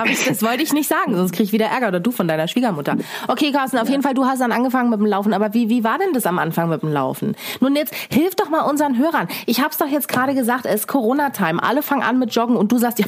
ich, 0.10 0.26
das, 0.26 0.42
wollte 0.42 0.64
ich 0.64 0.74
nicht 0.74 0.90
sagen, 0.90 1.16
sonst 1.16 1.34
kriege 1.34 1.44
ich 1.44 1.52
wieder 1.52 1.68
Ärger 1.68 1.90
oder 1.90 2.00
du 2.00 2.12
von 2.12 2.28
deiner 2.28 2.48
Schwiegermutter. 2.48 2.98
Okay, 3.28 3.52
Carsten, 3.52 3.78
auf 3.78 3.86
ja. 3.86 3.92
jeden 3.92 4.04
Fall, 4.04 4.14
du 4.14 4.26
hast 4.26 4.40
dann 4.40 4.52
angefangen 4.52 4.90
mit 4.90 5.00
dem 5.00 5.06
Laufen, 5.06 5.34
aber 5.34 5.54
wie, 5.54 5.70
wie 5.70 5.84
war 5.84 6.00
denn 6.00 6.14
das 6.14 6.26
am 6.26 6.40
Anfang 6.40 6.70
mit 6.70 6.82
dem 6.82 6.92
Laufen? 6.92 7.36
Nun 7.60 7.76
jetzt, 7.76 7.94
hilf 8.12 8.36
doch 8.36 8.50
mal 8.50 8.62
unseren 8.62 8.98
Hörern. 8.98 9.28
Ich 9.46 9.60
habe 9.60 9.70
es 9.70 9.78
doch 9.78 9.88
jetzt 9.88 10.08
gerade 10.08 10.34
gesagt, 10.34 10.66
es 10.66 10.82
ist 10.82 10.88
Corona-Time, 10.88 11.62
alle 11.62 11.84
fangen 11.84 12.02
an 12.02 12.18
mit 12.18 12.34
Joggen 12.34 12.56
und 12.56 12.72
du 12.72 12.78
sagst, 12.78 13.00
ja, 13.00 13.06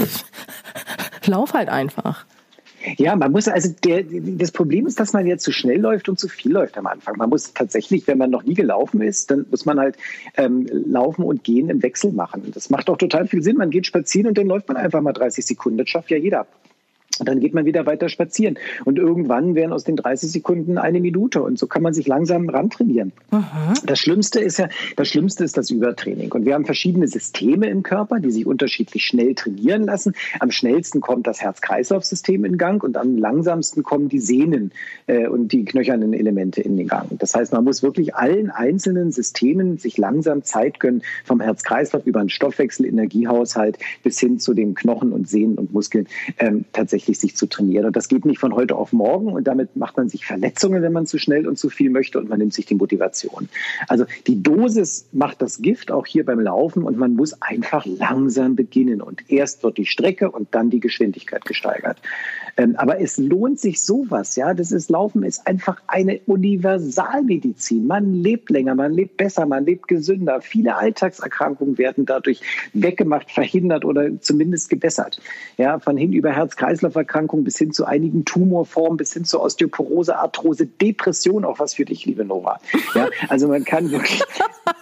lauf 1.26 1.54
halt 1.54 1.70
einfach. 1.70 2.26
Ja, 3.00 3.16
man 3.16 3.32
muss, 3.32 3.48
also 3.48 3.74
der, 3.86 4.04
das 4.04 4.52
Problem 4.52 4.86
ist, 4.86 5.00
dass 5.00 5.14
man 5.14 5.26
ja 5.26 5.38
zu 5.38 5.54
schnell 5.54 5.80
läuft 5.80 6.10
und 6.10 6.20
zu 6.20 6.28
viel 6.28 6.52
läuft 6.52 6.78
am 6.78 6.86
Anfang. 6.86 7.16
Man 7.16 7.30
muss 7.30 7.54
tatsächlich, 7.54 8.06
wenn 8.08 8.18
man 8.18 8.30
noch 8.30 8.44
nie 8.44 8.56
gelaufen 8.56 9.02
ist, 9.02 9.32
dann 9.32 9.46
muss 9.50 9.66
man 9.66 9.80
halt 9.80 9.96
ähm, 10.36 10.68
laufen 10.70 11.24
und 11.24 11.46
gehen 11.46 11.70
im 11.70 11.82
Wechsel 11.82 12.12
machen. 12.12 12.52
Das 12.54 12.70
macht 12.70 12.90
auch 12.90 12.98
total 12.98 13.26
viel 13.26 13.42
Sinn. 13.42 13.56
Man 13.56 13.70
geht 13.70 13.88
spazieren 13.88 14.28
und 14.28 14.38
dann 14.38 14.48
läuft 14.48 14.68
man 14.68 14.76
einfach 14.76 15.00
mal 15.00 15.14
30 15.14 15.46
Sekunden. 15.46 15.78
Das 15.78 15.88
schafft 15.88 16.12
ja 16.12 16.18
jeder. 16.18 16.46
Und 17.20 17.28
dann 17.28 17.40
geht 17.40 17.54
man 17.54 17.66
wieder 17.66 17.86
weiter 17.86 18.10
spazieren. 18.10 18.58
Und 18.86 18.98
irgendwann 18.98 19.56
wären 19.56 19.74
aus 19.74 19.84
den 19.84 19.96
30 19.96 20.32
Sekunden 20.32 20.78
eine 20.78 21.00
Minute. 21.00 21.42
Und 21.42 21.60
so 21.60 21.68
kann 21.68 21.82
man 21.82 21.94
sich 21.94 22.08
langsam 22.08 22.50
rantrainieren. 22.50 23.12
Mhm. 23.32 23.46
Das 23.86 24.00
Schlimmste 24.00 24.40
ist 24.40 24.60
ja, 24.60 24.70
das 24.96 25.08
Schlimmste 25.08 25.44
ist 25.44 25.58
das 25.58 25.70
Übertraining. 25.70 26.32
Und 26.32 26.46
wir 26.46 26.54
haben 26.54 26.66
verschiedene 26.66 27.08
Systeme 27.08 27.70
im 27.70 27.84
Körper, 27.84 28.20
die 28.20 28.32
sich 28.32 28.46
unterschiedlich 28.46 29.06
schnell 29.06 29.36
trainieren 29.36 29.84
lassen. 29.84 30.14
Am 30.40 30.52
schnellsten 30.52 31.02
kommt 31.02 31.28
das 31.28 31.42
Herz-Kreislauf-System 31.42 32.46
in 32.46 32.58
Gang 32.58 32.84
und 32.84 32.98
am 32.98 33.18
langsamsten 33.18 33.84
kommen 33.84 34.10
die 34.10 34.20
Sehnen 34.20 34.72
äh, 35.08 35.28
und 35.28 35.52
die 35.52 35.66
knöchernen 35.66 36.14
Elemente 36.14 36.62
in 36.62 36.78
den 36.78 36.88
Gang. 36.88 37.18
Das 37.20 37.36
heißt, 37.36 37.54
man 37.54 37.64
muss 37.64 37.84
wirklich 37.84 38.16
allen 38.16 38.50
einzelnen 38.50 39.12
Systemen 39.12 39.78
sich 39.78 39.98
langsam 39.98 40.44
Zeit 40.44 40.80
gönnen, 40.80 41.04
vom 41.24 41.42
Herz-Kreislauf 41.42 42.06
über 42.06 42.20
den 42.20 42.30
Stoffwechsel, 42.30 42.86
Energiehaushalt 42.86 43.78
bis 44.04 44.20
hin 44.20 44.40
zu 44.40 44.54
den 44.54 44.76
Knochen 44.76 45.12
und 45.12 45.28
Sehnen 45.28 45.58
und 45.58 45.74
Muskeln 45.74 46.08
ähm, 46.38 46.66
tatsächlich 46.74 47.09
tatsächlich 47.10 47.20
sich 47.20 47.36
zu 47.36 47.48
trainieren. 47.48 47.86
Und 47.86 47.96
das 47.96 48.08
geht 48.08 48.26
nicht 48.26 48.40
von 48.40 48.54
heute 48.54 48.76
auf 48.76 48.94
morgen 48.94 49.34
und 49.34 49.48
damit 49.48 49.76
macht 49.76 49.98
man 49.98 50.10
sich 50.10 50.26
Verletzungen, 50.26 50.82
wenn 50.82 50.94
man 50.94 51.06
zu 51.06 51.18
schnell 51.18 51.48
und 51.48 51.58
zu 51.58 51.70
viel 51.70 51.90
möchte 51.90 52.20
und 52.20 52.30
man 52.30 52.40
nimmt 52.40 52.54
sich 52.54 52.66
die 52.66 52.76
Motivation. 52.76 53.50
Also 53.88 54.06
die 54.28 54.42
Dosis 54.42 55.08
macht 55.12 55.42
das 55.42 55.62
Gift 55.62 55.92
auch 55.92 56.06
hier 56.06 56.26
beim 56.26 56.40
Laufen 56.40 56.84
und 56.84 56.98
man 56.98 57.16
muss 57.16 57.42
einfach 57.42 57.86
langsam 57.86 58.56
beginnen 58.56 59.02
und 59.02 59.30
erst 59.30 59.64
wird 59.64 59.78
die 59.78 59.86
Strecke 59.86 60.30
und 60.30 60.50
dann 60.52 60.70
die 60.70 60.80
Geschwindigkeit 60.80 61.46
gesteigert. 61.46 61.98
Ähm, 62.58 62.76
aber 62.76 63.00
es 63.00 63.18
lohnt 63.18 63.60
sich 63.60 63.82
sowas, 63.82 64.36
ja. 64.36 64.54
Das 64.54 64.72
ist 64.72 64.90
Laufen 64.90 65.24
ist 65.24 65.48
einfach 65.48 65.82
eine 65.88 66.20
Universalmedizin. 66.26 67.88
Man 67.88 68.14
lebt 68.14 68.50
länger, 68.50 68.76
man 68.76 68.92
lebt 68.92 69.18
besser, 69.18 69.46
man 69.46 69.66
lebt 69.66 69.88
gesünder. 69.88 70.42
Viele 70.42 70.76
Alltagserkrankungen 70.76 71.78
werden 71.78 72.06
dadurch 72.06 72.42
weggemacht, 72.74 73.32
verhindert 73.32 73.86
oder 73.86 74.20
zumindest 74.20 74.70
gebessert. 74.70 75.22
Ja, 75.58 75.80
von 75.80 75.96
hin 75.96 76.12
über 76.12 76.36
Herz-Kreislauf-Erkrankungen 77.00 77.44
bis 77.44 77.58
hin 77.58 77.72
zu 77.72 77.86
einigen 77.86 78.26
Tumorformen, 78.26 78.98
bis 78.98 79.14
hin 79.14 79.26
zu 79.26 79.42
Osteoporose, 79.42 80.18
Arthrose, 80.18 80.66
Depression, 80.66 81.46
auch 81.46 81.60
was 81.60 81.74
für 81.74 81.86
dich, 81.86 82.06
liebe 82.06 82.26
Nora. 82.26 82.60
Ja, 82.96 83.10
also 83.30 83.48
man 83.48 83.64
kann 83.64 83.92
wirklich, 83.92 84.22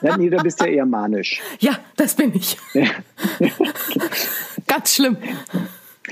ja, 0.02 0.18
nee, 0.18 0.30
du 0.30 0.38
bist 0.38 0.60
ja 0.60 0.68
eher 0.68 0.86
manisch. 0.86 1.42
Ja, 1.60 1.74
das 1.96 2.16
bin 2.16 2.34
ich. 2.36 2.58
Ganz 4.68 4.96
schlimm. 4.96 5.18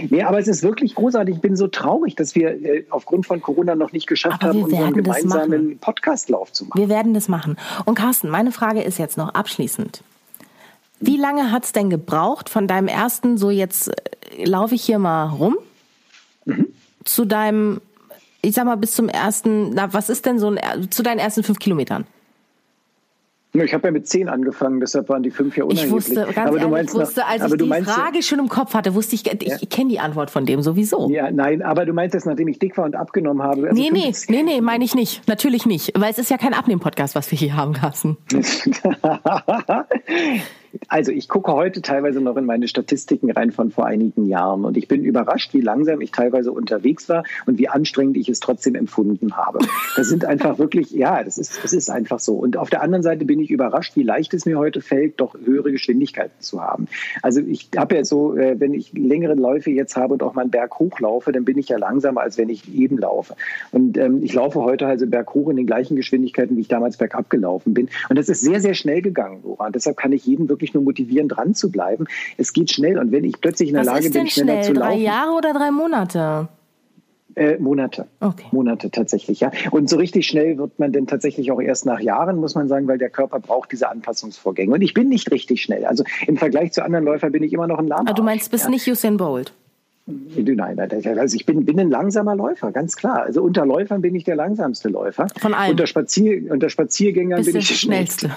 Nee, 0.09 0.23
aber 0.23 0.39
es 0.39 0.49
ist 0.49 0.61
wirklich 0.61 0.93
großartig. 0.93 1.35
Ich 1.35 1.41
bin 1.41 1.55
so 1.55 1.67
traurig, 1.67 2.15
dass 2.15 2.35
wir 2.35 2.49
äh, 2.49 2.85
aufgrund 2.89 3.25
von 3.25 3.41
Corona 3.41 3.75
noch 3.75 3.93
nicht 3.93 4.07
geschafft 4.07 4.43
haben, 4.43 4.63
unseren 4.63 4.93
gemeinsamen 4.93 5.77
Podcastlauf 5.79 6.51
zu 6.51 6.65
machen. 6.65 6.77
Wir 6.77 6.89
werden 6.89 7.13
das 7.13 7.29
machen. 7.29 7.55
Und 7.85 7.95
Carsten, 7.95 8.29
meine 8.29 8.51
Frage 8.51 8.81
ist 8.81 8.99
jetzt 8.99 9.17
noch 9.17 9.33
abschließend. 9.33 10.03
Wie 10.99 11.17
lange 11.17 11.51
hat 11.51 11.63
es 11.63 11.71
denn 11.71 11.89
gebraucht 11.89 12.49
von 12.49 12.67
deinem 12.67 12.89
ersten, 12.89 13.37
so 13.37 13.49
jetzt 13.49 13.87
äh, 13.87 14.43
laufe 14.43 14.75
ich 14.75 14.83
hier 14.83 14.99
mal 14.99 15.29
rum. 15.29 15.57
Zu 17.05 17.25
deinem, 17.25 17.79
ich 18.41 18.53
sag 18.53 18.65
mal, 18.65 18.75
bis 18.75 18.93
zum 18.93 19.07
ersten, 19.07 19.73
na, 19.73 19.93
was 19.93 20.09
ist 20.09 20.25
denn 20.25 20.39
so 20.39 20.49
ein, 20.49 20.91
zu 20.91 21.03
deinen 21.03 21.19
ersten 21.19 21.43
fünf 21.43 21.59
Kilometern? 21.59 22.05
Ich 23.63 23.73
habe 23.73 23.87
ja 23.87 23.91
mit 23.91 24.07
zehn 24.07 24.27
angefangen, 24.27 24.81
deshalb 24.81 25.07
waren 25.07 25.23
die 25.23 25.31
fünf 25.31 25.55
ja 25.55 25.63
unerheblich. 25.63 25.85
Ich 25.85 25.91
wusste, 25.91 26.27
ganz 26.33 26.49
aber 26.49 26.59
du 26.59 26.67
meinst, 26.67 26.93
wusste, 26.93 27.25
als 27.25 27.45
ich 27.45 27.57
die 27.57 27.83
Frage 27.83 28.21
schon 28.21 28.39
im 28.39 28.49
Kopf 28.49 28.73
hatte, 28.73 28.95
wusste 28.95 29.15
ich, 29.15 29.31
ich, 29.31 29.47
ja. 29.47 29.57
kenne 29.69 29.89
die 29.89 29.99
Antwort 29.99 30.29
von 30.29 30.45
dem 30.45 30.61
sowieso. 30.61 31.09
Ja, 31.09 31.31
nein, 31.31 31.61
aber 31.61 31.85
du 31.85 31.93
meinst 31.93 32.13
jetzt, 32.13 32.25
nachdem 32.25 32.49
ich 32.49 32.59
dick 32.59 32.77
war 32.77 32.83
und 32.83 32.95
abgenommen 32.95 33.41
habe. 33.41 33.69
Also 33.69 33.81
nee, 33.81 33.91
nee, 33.91 34.11
nee, 34.27 34.43
nee, 34.43 34.59
meine 34.59 34.83
ich 34.83 34.93
nicht. 34.93 35.25
Natürlich 35.27 35.65
nicht. 35.65 35.93
Weil 35.97 36.11
es 36.11 36.17
ist 36.17 36.29
ja 36.29 36.37
kein 36.37 36.53
Abnehmen-Podcast, 36.53 37.15
was 37.15 37.31
wir 37.31 37.37
hier 37.37 37.55
haben, 37.55 37.73
Carsten. 37.73 38.17
Also 40.87 41.11
ich 41.11 41.27
gucke 41.27 41.51
heute 41.53 41.81
teilweise 41.81 42.21
noch 42.21 42.37
in 42.37 42.45
meine 42.45 42.67
Statistiken 42.67 43.31
rein 43.31 43.51
von 43.51 43.71
vor 43.71 43.85
einigen 43.85 44.25
Jahren 44.25 44.65
und 44.65 44.77
ich 44.77 44.87
bin 44.87 45.03
überrascht, 45.03 45.53
wie 45.53 45.61
langsam 45.61 46.01
ich 46.01 46.11
teilweise 46.11 46.51
unterwegs 46.51 47.09
war 47.09 47.23
und 47.45 47.57
wie 47.57 47.69
anstrengend 47.69 48.17
ich 48.17 48.29
es 48.29 48.39
trotzdem 48.39 48.75
empfunden 48.75 49.35
habe. 49.37 49.59
Das 49.95 50.07
sind 50.07 50.25
einfach 50.25 50.59
wirklich, 50.59 50.91
ja, 50.91 51.23
das 51.23 51.37
ist, 51.37 51.63
das 51.63 51.73
ist 51.73 51.89
einfach 51.89 52.19
so. 52.19 52.35
Und 52.35 52.57
auf 52.57 52.69
der 52.69 52.81
anderen 52.81 53.03
Seite 53.03 53.25
bin 53.25 53.39
ich 53.39 53.51
überrascht, 53.51 53.95
wie 53.95 54.03
leicht 54.03 54.33
es 54.33 54.45
mir 54.45 54.57
heute 54.57 54.81
fällt, 54.81 55.19
doch 55.19 55.35
höhere 55.45 55.71
Geschwindigkeiten 55.71 56.39
zu 56.39 56.61
haben. 56.61 56.87
Also 57.21 57.41
ich 57.41 57.69
habe 57.77 57.95
ja 57.95 58.03
so, 58.03 58.35
äh, 58.35 58.59
wenn 58.59 58.73
ich 58.73 58.93
längere 58.93 59.35
Läufe 59.35 59.71
jetzt 59.71 59.95
habe 59.95 60.13
und 60.13 60.23
auch 60.23 60.33
mal 60.33 60.43
einen 60.43 60.51
Berg 60.51 60.79
hochlaufe, 60.79 61.31
dann 61.31 61.45
bin 61.45 61.57
ich 61.57 61.69
ja 61.69 61.77
langsamer, 61.77 62.21
als 62.21 62.37
wenn 62.37 62.49
ich 62.49 62.73
eben 62.73 62.97
laufe. 62.97 63.35
Und 63.71 63.97
ähm, 63.97 64.23
ich 64.23 64.33
laufe 64.33 64.61
heute 64.61 64.87
also 64.87 65.07
berg 65.07 65.33
hoch 65.33 65.49
in 65.49 65.57
den 65.57 65.67
gleichen 65.67 65.95
Geschwindigkeiten, 65.95 66.57
wie 66.57 66.61
ich 66.61 66.67
damals 66.67 66.97
bergab 66.97 67.29
gelaufen 67.29 67.73
bin. 67.73 67.89
Und 68.09 68.17
das 68.17 68.29
ist 68.29 68.41
sehr, 68.41 68.59
sehr 68.59 68.73
schnell 68.73 69.01
gegangen, 69.01 69.41
Nora. 69.43 69.67
Und 69.67 69.75
deshalb 69.75 69.97
kann 69.97 70.11
ich 70.11 70.25
jeden 70.25 70.49
wirklich 70.49 70.64
wirklich 70.65 70.73
nur 70.73 70.83
motivieren, 70.83 71.27
dran 71.27 71.53
zu 71.53 71.71
bleiben. 71.71 72.05
Es 72.37 72.53
geht 72.53 72.71
schnell 72.71 72.97
und 72.97 73.11
wenn 73.11 73.23
ich 73.23 73.39
plötzlich 73.39 73.69
in 73.69 73.75
der 73.75 73.85
Was 73.85 73.93
Lage 73.93 74.09
bin, 74.09 74.27
schneller 74.27 74.63
schnell? 74.63 74.63
zu 74.63 74.73
laufen. 74.73 74.91
Drei 74.91 75.03
Jahre 75.03 75.31
oder 75.33 75.53
drei 75.53 75.71
Monate? 75.71 76.47
Äh, 77.35 77.57
Monate. 77.57 78.07
Okay. 78.21 78.45
Monate 78.51 78.89
tatsächlich, 78.89 79.41
ja. 79.41 79.51
Und 79.71 79.89
so 79.89 79.97
richtig 79.97 80.25
schnell 80.25 80.57
wird 80.57 80.79
man 80.79 80.93
denn 80.93 81.05
tatsächlich 81.05 81.51
auch 81.51 81.59
erst 81.61 81.85
nach 81.85 81.99
Jahren, 81.99 82.37
muss 82.37 82.55
man 82.55 82.69
sagen, 82.69 82.87
weil 82.87 82.97
der 82.97 83.09
Körper 83.09 83.39
braucht 83.39 83.73
diese 83.73 83.89
Anpassungsvorgänge. 83.89 84.73
Und 84.73 84.81
ich 84.81 84.93
bin 84.93 85.09
nicht 85.09 85.29
richtig 85.31 85.61
schnell. 85.61 85.85
Also 85.85 86.05
im 86.27 86.37
Vergleich 86.37 86.71
zu 86.71 86.83
anderen 86.83 87.03
Läufern 87.03 87.33
bin 87.33 87.43
ich 87.43 87.51
immer 87.51 87.67
noch 87.67 87.77
ein 87.77 87.87
Lahmer. 87.87 88.01
Aber 88.01 88.11
ah, 88.11 88.13
du 88.13 88.23
meinst, 88.23 88.51
bist 88.51 88.63
ja. 88.63 88.69
nicht 88.69 88.87
Usain 88.87 89.17
Bolt? 89.17 89.53
Nein, 90.07 90.79
also 90.79 91.35
ich 91.35 91.47
bin, 91.47 91.65
bin 91.65 91.79
ein 91.79 91.89
langsamer 91.89 92.35
Läufer, 92.35 92.71
ganz 92.71 92.95
klar. 92.95 93.23
Also 93.23 93.41
unter 93.41 93.65
Läufern 93.65 94.01
bin 94.01 94.13
ich 94.13 94.23
der 94.23 94.35
langsamste 94.35 94.87
Läufer. 94.89 95.25
Von 95.39 95.55
allen. 95.55 95.71
Unter, 95.71 95.87
Spazier, 95.87 96.51
unter 96.51 96.69
Spaziergängern 96.69 97.37
Bist 97.37 97.51
bin 97.51 97.59
ich 97.59 97.67
der 97.67 97.73
schnellste. 97.73 98.31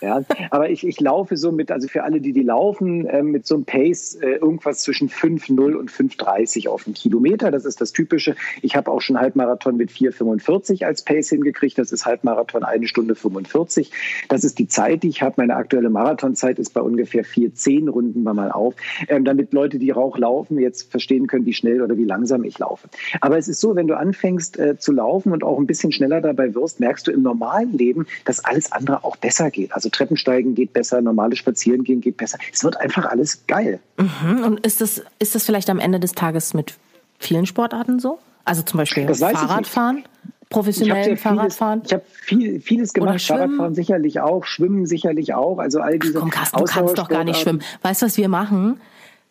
Ja, 0.00 0.22
aber 0.50 0.70
ich, 0.70 0.84
ich 0.84 0.98
laufe 0.98 1.36
so 1.36 1.52
mit, 1.52 1.70
also 1.70 1.86
für 1.86 2.02
alle, 2.02 2.20
die 2.20 2.32
die 2.32 2.42
laufen, 2.42 3.06
äh, 3.06 3.22
mit 3.22 3.46
so 3.46 3.54
einem 3.54 3.64
Pace 3.64 4.16
äh, 4.16 4.38
irgendwas 4.38 4.80
zwischen 4.82 5.08
5,0 5.08 5.74
und 5.74 5.88
5,30 5.88 6.68
auf 6.68 6.84
einen 6.84 6.94
Kilometer. 6.94 7.52
Das 7.52 7.64
ist 7.64 7.80
das 7.80 7.92
Typische. 7.92 8.34
Ich 8.60 8.74
habe 8.74 8.90
auch 8.90 9.00
schon 9.00 9.16
Halbmarathon 9.16 9.76
mit 9.76 9.92
4,45 9.92 10.84
als 10.84 11.02
Pace 11.02 11.28
hingekriegt. 11.28 11.78
Das 11.78 11.92
ist 11.92 12.06
Halbmarathon 12.06 12.64
eine 12.64 12.88
Stunde 12.88 13.14
45. 13.14 13.92
Das 14.28 14.42
ist 14.42 14.58
die 14.58 14.66
Zeit, 14.66 15.04
die 15.04 15.10
ich 15.10 15.22
habe. 15.22 15.34
Meine 15.36 15.54
aktuelle 15.54 15.90
Marathonzeit 15.90 16.58
ist 16.58 16.74
bei 16.74 16.80
ungefähr 16.80 17.24
4,10 17.24 17.88
Runden 17.88 18.24
wir 18.24 18.34
mal 18.34 18.50
auf. 18.50 18.74
Ähm, 19.08 19.24
damit 19.24 19.52
Leute, 19.52 19.78
die 19.78 19.92
auch 19.92 20.18
laufen, 20.18 20.58
jetzt 20.58 20.90
verstehen 20.90 21.03
können, 21.26 21.46
wie 21.46 21.52
schnell 21.52 21.82
oder 21.82 21.96
wie 21.96 22.04
langsam 22.04 22.44
ich 22.44 22.58
laufe. 22.58 22.88
Aber 23.20 23.38
es 23.38 23.48
ist 23.48 23.60
so, 23.60 23.74
wenn 23.76 23.86
du 23.86 23.96
anfängst 23.96 24.58
äh, 24.58 24.78
zu 24.78 24.92
laufen 24.92 25.32
und 25.32 25.44
auch 25.44 25.58
ein 25.58 25.66
bisschen 25.66 25.92
schneller 25.92 26.20
dabei 26.20 26.54
wirst, 26.54 26.80
merkst 26.80 27.06
du 27.06 27.12
im 27.12 27.22
normalen 27.22 27.72
Leben, 27.72 28.06
dass 28.24 28.44
alles 28.44 28.72
andere 28.72 29.04
auch 29.04 29.16
besser 29.16 29.50
geht. 29.50 29.72
Also 29.72 29.88
Treppensteigen 29.88 30.54
geht 30.54 30.72
besser, 30.72 31.00
normales 31.00 31.38
Spazierengehen 31.38 32.00
geht 32.00 32.16
besser. 32.16 32.38
Es 32.52 32.64
wird 32.64 32.76
einfach 32.78 33.06
alles 33.06 33.46
geil. 33.46 33.80
Mhm. 33.98 34.44
Und 34.44 34.66
ist 34.66 34.80
das, 34.80 35.02
ist 35.18 35.34
das 35.34 35.44
vielleicht 35.44 35.70
am 35.70 35.78
Ende 35.78 36.00
des 36.00 36.12
Tages 36.12 36.54
mit 36.54 36.74
vielen 37.18 37.46
Sportarten 37.46 37.98
so? 37.98 38.18
Also 38.44 38.62
zum 38.62 38.78
Beispiel 38.78 39.12
Fahrradfahren? 39.14 40.04
professionellen 40.50 41.16
Fahrradfahren? 41.16 41.82
Ich 41.84 41.92
habe 41.92 42.04
viel, 42.06 42.60
vieles 42.60 42.92
gemacht. 42.92 43.20
Fahrradfahren 43.20 43.74
sicherlich 43.74 44.20
auch, 44.20 44.44
Schwimmen 44.44 44.86
sicherlich 44.86 45.34
auch. 45.34 45.58
Also 45.58 45.80
all 45.80 45.98
diese. 45.98 46.18
Komm, 46.18 46.30
Carsten, 46.30 46.58
du 46.58 46.64
kannst 46.64 46.98
doch 46.98 47.08
gar 47.08 47.24
nicht 47.24 47.40
schwimmen. 47.40 47.62
Weißt 47.82 48.02
du, 48.02 48.06
was 48.06 48.16
wir 48.16 48.28
machen? 48.28 48.80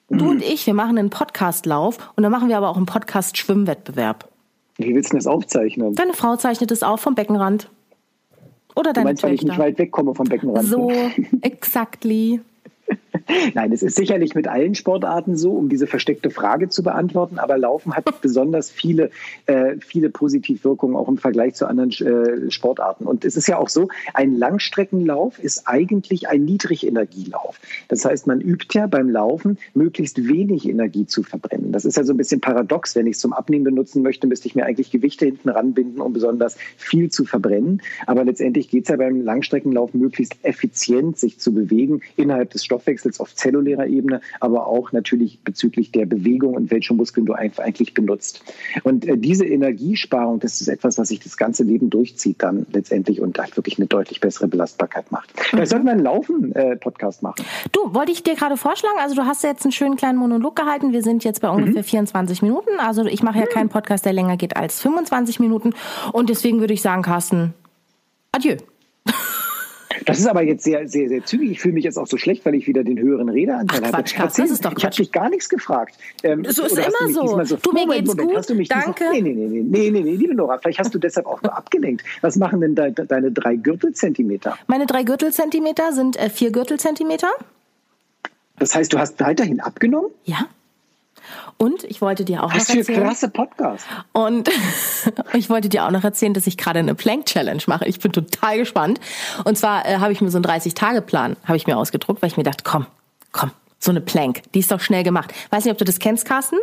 Du 0.09 0.29
und 0.29 0.43
ich, 0.43 0.67
wir 0.67 0.73
machen 0.73 0.97
einen 0.97 1.09
Podcastlauf 1.09 2.11
und 2.15 2.23
dann 2.23 2.31
machen 2.31 2.49
wir 2.49 2.57
aber 2.57 2.69
auch 2.69 2.77
einen 2.77 2.85
Podcast-Schwimmwettbewerb. 2.85 4.29
Wie 4.77 4.93
willst 4.93 5.13
du 5.13 5.17
das 5.17 5.27
aufzeichnen? 5.27 5.95
Deine 5.95 6.13
Frau 6.13 6.35
zeichnet 6.35 6.71
es 6.71 6.83
auf 6.83 7.01
vom 7.01 7.15
Beckenrand. 7.15 7.69
Oder 8.75 8.91
deine 8.93 9.05
du 9.05 9.09
meinst, 9.09 9.23
weil 9.23 9.33
ich 9.33 9.43
nicht 9.43 9.57
weit 9.57 9.77
wegkomme 9.77 10.15
vom 10.15 10.27
Beckenrand. 10.27 10.67
So, 10.67 10.91
exactly. 11.41 12.41
Nein, 13.53 13.71
es 13.71 13.83
ist 13.83 13.95
sicherlich 13.95 14.35
mit 14.35 14.47
allen 14.47 14.75
Sportarten 14.75 15.37
so, 15.37 15.51
um 15.51 15.69
diese 15.69 15.87
versteckte 15.87 16.29
Frage 16.29 16.69
zu 16.69 16.83
beantworten. 16.83 17.39
Aber 17.39 17.57
Laufen 17.57 17.93
hat 17.93 18.05
besonders 18.21 18.69
viele, 18.69 19.11
äh, 19.45 19.75
viele 19.79 20.09
Positivwirkungen 20.09 20.95
auch 20.95 21.07
im 21.07 21.17
Vergleich 21.17 21.55
zu 21.55 21.67
anderen 21.67 21.91
äh, 21.91 22.51
Sportarten. 22.51 23.05
Und 23.05 23.25
es 23.25 23.35
ist 23.35 23.47
ja 23.47 23.57
auch 23.57 23.69
so, 23.69 23.87
ein 24.13 24.37
Langstreckenlauf 24.37 25.39
ist 25.39 25.67
eigentlich 25.67 26.27
ein 26.27 26.45
Niedrigenergielauf. 26.45 27.59
Das 27.87 28.05
heißt, 28.05 28.27
man 28.27 28.41
übt 28.41 28.67
ja 28.77 28.87
beim 28.87 29.09
Laufen 29.09 29.57
möglichst 29.73 30.27
wenig 30.27 30.67
Energie 30.67 31.05
zu 31.05 31.23
verbrennen. 31.23 31.71
Das 31.71 31.85
ist 31.85 31.97
ja 31.97 32.03
so 32.03 32.13
ein 32.13 32.17
bisschen 32.17 32.41
paradox. 32.41 32.95
Wenn 32.95 33.07
ich 33.07 33.15
es 33.15 33.19
zum 33.19 33.33
Abnehmen 33.33 33.63
benutzen 33.63 34.03
möchte, 34.03 34.27
müsste 34.27 34.47
ich 34.47 34.55
mir 34.55 34.65
eigentlich 34.65 34.91
Gewichte 34.91 35.25
hinten 35.25 35.49
ranbinden, 35.49 36.01
um 36.01 36.13
besonders 36.13 36.57
viel 36.77 37.09
zu 37.09 37.25
verbrennen. 37.25 37.81
Aber 38.05 38.23
letztendlich 38.23 38.69
geht 38.69 38.83
es 38.83 38.89
ja 38.89 38.97
beim 38.97 39.21
Langstreckenlauf 39.21 39.93
möglichst 39.93 40.35
effizient, 40.43 41.17
sich 41.17 41.39
zu 41.39 41.53
bewegen 41.53 42.01
innerhalb 42.15 42.51
des 42.51 42.65
Stoffwechsels 42.73 43.19
auf 43.19 43.35
zellulärer 43.35 43.85
Ebene, 43.85 44.21
aber 44.39 44.65
auch 44.65 44.91
natürlich 44.91 45.39
bezüglich 45.43 45.91
der 45.91 46.07
Bewegung 46.07 46.55
und 46.55 46.71
welche 46.71 46.93
Muskeln 46.93 47.25
du 47.25 47.33
eigentlich 47.33 47.93
benutzt. 47.93 48.43
Und 48.83 49.05
äh, 49.07 49.15
diese 49.15 49.45
Energiesparung, 49.45 50.39
das 50.39 50.59
ist 50.59 50.67
etwas, 50.67 50.97
was 50.97 51.09
sich 51.09 51.19
das 51.19 51.37
ganze 51.37 51.63
Leben 51.63 51.91
durchzieht 51.91 52.41
dann 52.41 52.65
letztendlich 52.71 53.21
und 53.21 53.37
halt 53.37 53.55
wirklich 53.57 53.77
eine 53.77 53.85
deutlich 53.85 54.21
bessere 54.21 54.47
Belastbarkeit 54.47 55.11
macht. 55.11 55.35
Mhm. 55.35 55.41
Vielleicht 55.49 55.69
sollten 55.69 55.85
wir 55.85 55.91
einen 55.91 56.03
Laufen-Podcast 56.03 57.21
äh, 57.21 57.25
machen. 57.25 57.45
Du, 57.71 57.93
wollte 57.93 58.11
ich 58.11 58.23
dir 58.23 58.35
gerade 58.35 58.57
vorschlagen, 58.57 58.97
also 58.99 59.15
du 59.15 59.25
hast 59.25 59.43
jetzt 59.43 59.63
einen 59.65 59.71
schönen 59.71 59.95
kleinen 59.95 60.17
Monolog 60.17 60.55
gehalten. 60.55 60.93
Wir 60.93 61.03
sind 61.03 61.23
jetzt 61.23 61.41
bei 61.41 61.49
mhm. 61.49 61.57
ungefähr 61.57 61.81
mhm. 61.81 61.87
24 61.87 62.41
Minuten. 62.41 62.71
Also 62.79 63.05
ich 63.05 63.21
mache 63.21 63.37
ja 63.37 63.45
mhm. 63.45 63.53
keinen 63.53 63.69
Podcast, 63.69 64.05
der 64.05 64.13
länger 64.13 64.37
geht 64.37 64.57
als 64.57 64.81
25 64.81 65.39
Minuten. 65.39 65.73
Und 66.11 66.29
deswegen 66.29 66.59
würde 66.59 66.73
ich 66.73 66.81
sagen, 66.81 67.03
Carsten, 67.03 67.53
adieu. 68.31 68.57
Das 70.05 70.19
ist 70.19 70.27
aber 70.27 70.43
jetzt 70.43 70.63
sehr, 70.63 70.87
sehr, 70.87 71.09
sehr 71.09 71.25
zügig. 71.25 71.51
Ich 71.51 71.59
fühle 71.59 71.73
mich 71.73 71.83
jetzt 71.83 71.97
auch 71.97 72.07
so 72.07 72.17
schlecht, 72.17 72.45
weil 72.45 72.55
ich 72.55 72.67
wieder 72.67 72.83
den 72.83 72.99
höheren 72.99 73.29
Redeanteil 73.29 73.81
Ach, 73.83 73.89
Quatsch, 73.89 74.13
hatte. 74.13 74.15
Carsten, 74.15 74.41
das 74.41 74.51
ist 74.51 74.65
doch 74.65 74.73
ich 74.75 74.85
habe 74.85 74.95
dich 74.95 75.11
gar 75.11 75.29
nichts 75.29 75.49
gefragt. 75.49 75.95
Ähm, 76.23 76.43
so 76.45 76.63
ist 76.63 76.77
immer 76.77 77.09
so. 77.11 77.43
so. 77.43 77.57
Du, 77.57 77.71
mir 77.71 77.81
Moment, 77.81 77.99
geht's 77.99 78.07
Moment, 78.09 78.29
gut. 78.29 78.37
Hast 78.37 78.49
du 78.49 78.55
mich 78.55 78.69
Danke. 78.69 79.05
Diesen, 79.11 79.23
nee, 79.23 79.33
nee, 79.33 79.47
nee, 79.47 79.61
nee, 79.61 79.91
nee, 79.91 80.01
nee, 80.01 80.15
liebe 80.15 80.35
Nora, 80.35 80.57
vielleicht 80.57 80.79
hast 80.79 80.93
du 80.93 80.99
deshalb 80.99 81.25
auch 81.25 81.41
nur 81.41 81.55
abgelenkt. 81.57 82.03
Was 82.21 82.35
machen 82.35 82.61
denn 82.61 82.75
de, 82.75 82.91
de, 82.91 83.05
deine 83.05 83.31
drei 83.31 83.55
Gürtelzentimeter? 83.55 84.57
Meine 84.67 84.85
drei 84.85 85.03
Gürtelzentimeter 85.03 85.93
sind 85.93 86.17
äh, 86.17 86.29
vier 86.29 86.51
Gürtelzentimeter. 86.51 87.31
Das 88.59 88.75
heißt, 88.75 88.93
du 88.93 88.99
hast 88.99 89.19
weiterhin 89.19 89.59
abgenommen? 89.59 90.11
Ja. 90.25 90.47
Und 91.57 91.83
ich 91.83 92.01
wollte 92.01 92.25
dir 92.25 92.43
auch 92.43 92.53
Was 92.53 92.69
noch 92.69 92.75
erzählen. 92.75 92.85
für 92.85 93.01
klasse 93.01 93.29
Podcast. 93.29 93.85
Und 94.11 94.49
ich 95.33 95.49
wollte 95.49 95.69
dir 95.69 95.85
auch 95.85 95.91
noch 95.91 96.03
erzählen, 96.03 96.33
dass 96.33 96.47
ich 96.47 96.57
gerade 96.57 96.79
eine 96.79 96.95
Plank 96.95 97.25
Challenge 97.25 97.61
mache. 97.67 97.87
Ich 97.87 97.99
bin 97.99 98.11
total 98.11 98.57
gespannt. 98.57 98.99
Und 99.43 99.57
zwar 99.57 99.85
äh, 99.85 99.97
habe 99.97 100.11
ich 100.11 100.21
mir 100.21 100.29
so 100.29 100.37
einen 100.37 100.45
30-Tage-Plan 100.45 101.35
habe 101.45 101.57
ich 101.57 101.67
mir 101.67 101.77
ausgedruckt, 101.77 102.21
weil 102.21 102.29
ich 102.29 102.37
mir 102.37 102.43
dachte, 102.43 102.63
komm, 102.63 102.85
komm, 103.31 103.51
so 103.79 103.91
eine 103.91 104.01
Plank, 104.01 104.41
die 104.53 104.59
ist 104.59 104.71
doch 104.71 104.79
schnell 104.79 105.03
gemacht. 105.03 105.33
Weiß 105.49 105.65
nicht, 105.65 105.71
ob 105.71 105.77
du 105.77 105.85
das 105.85 105.99
kennst, 105.99 106.25
Carsten? 106.25 106.57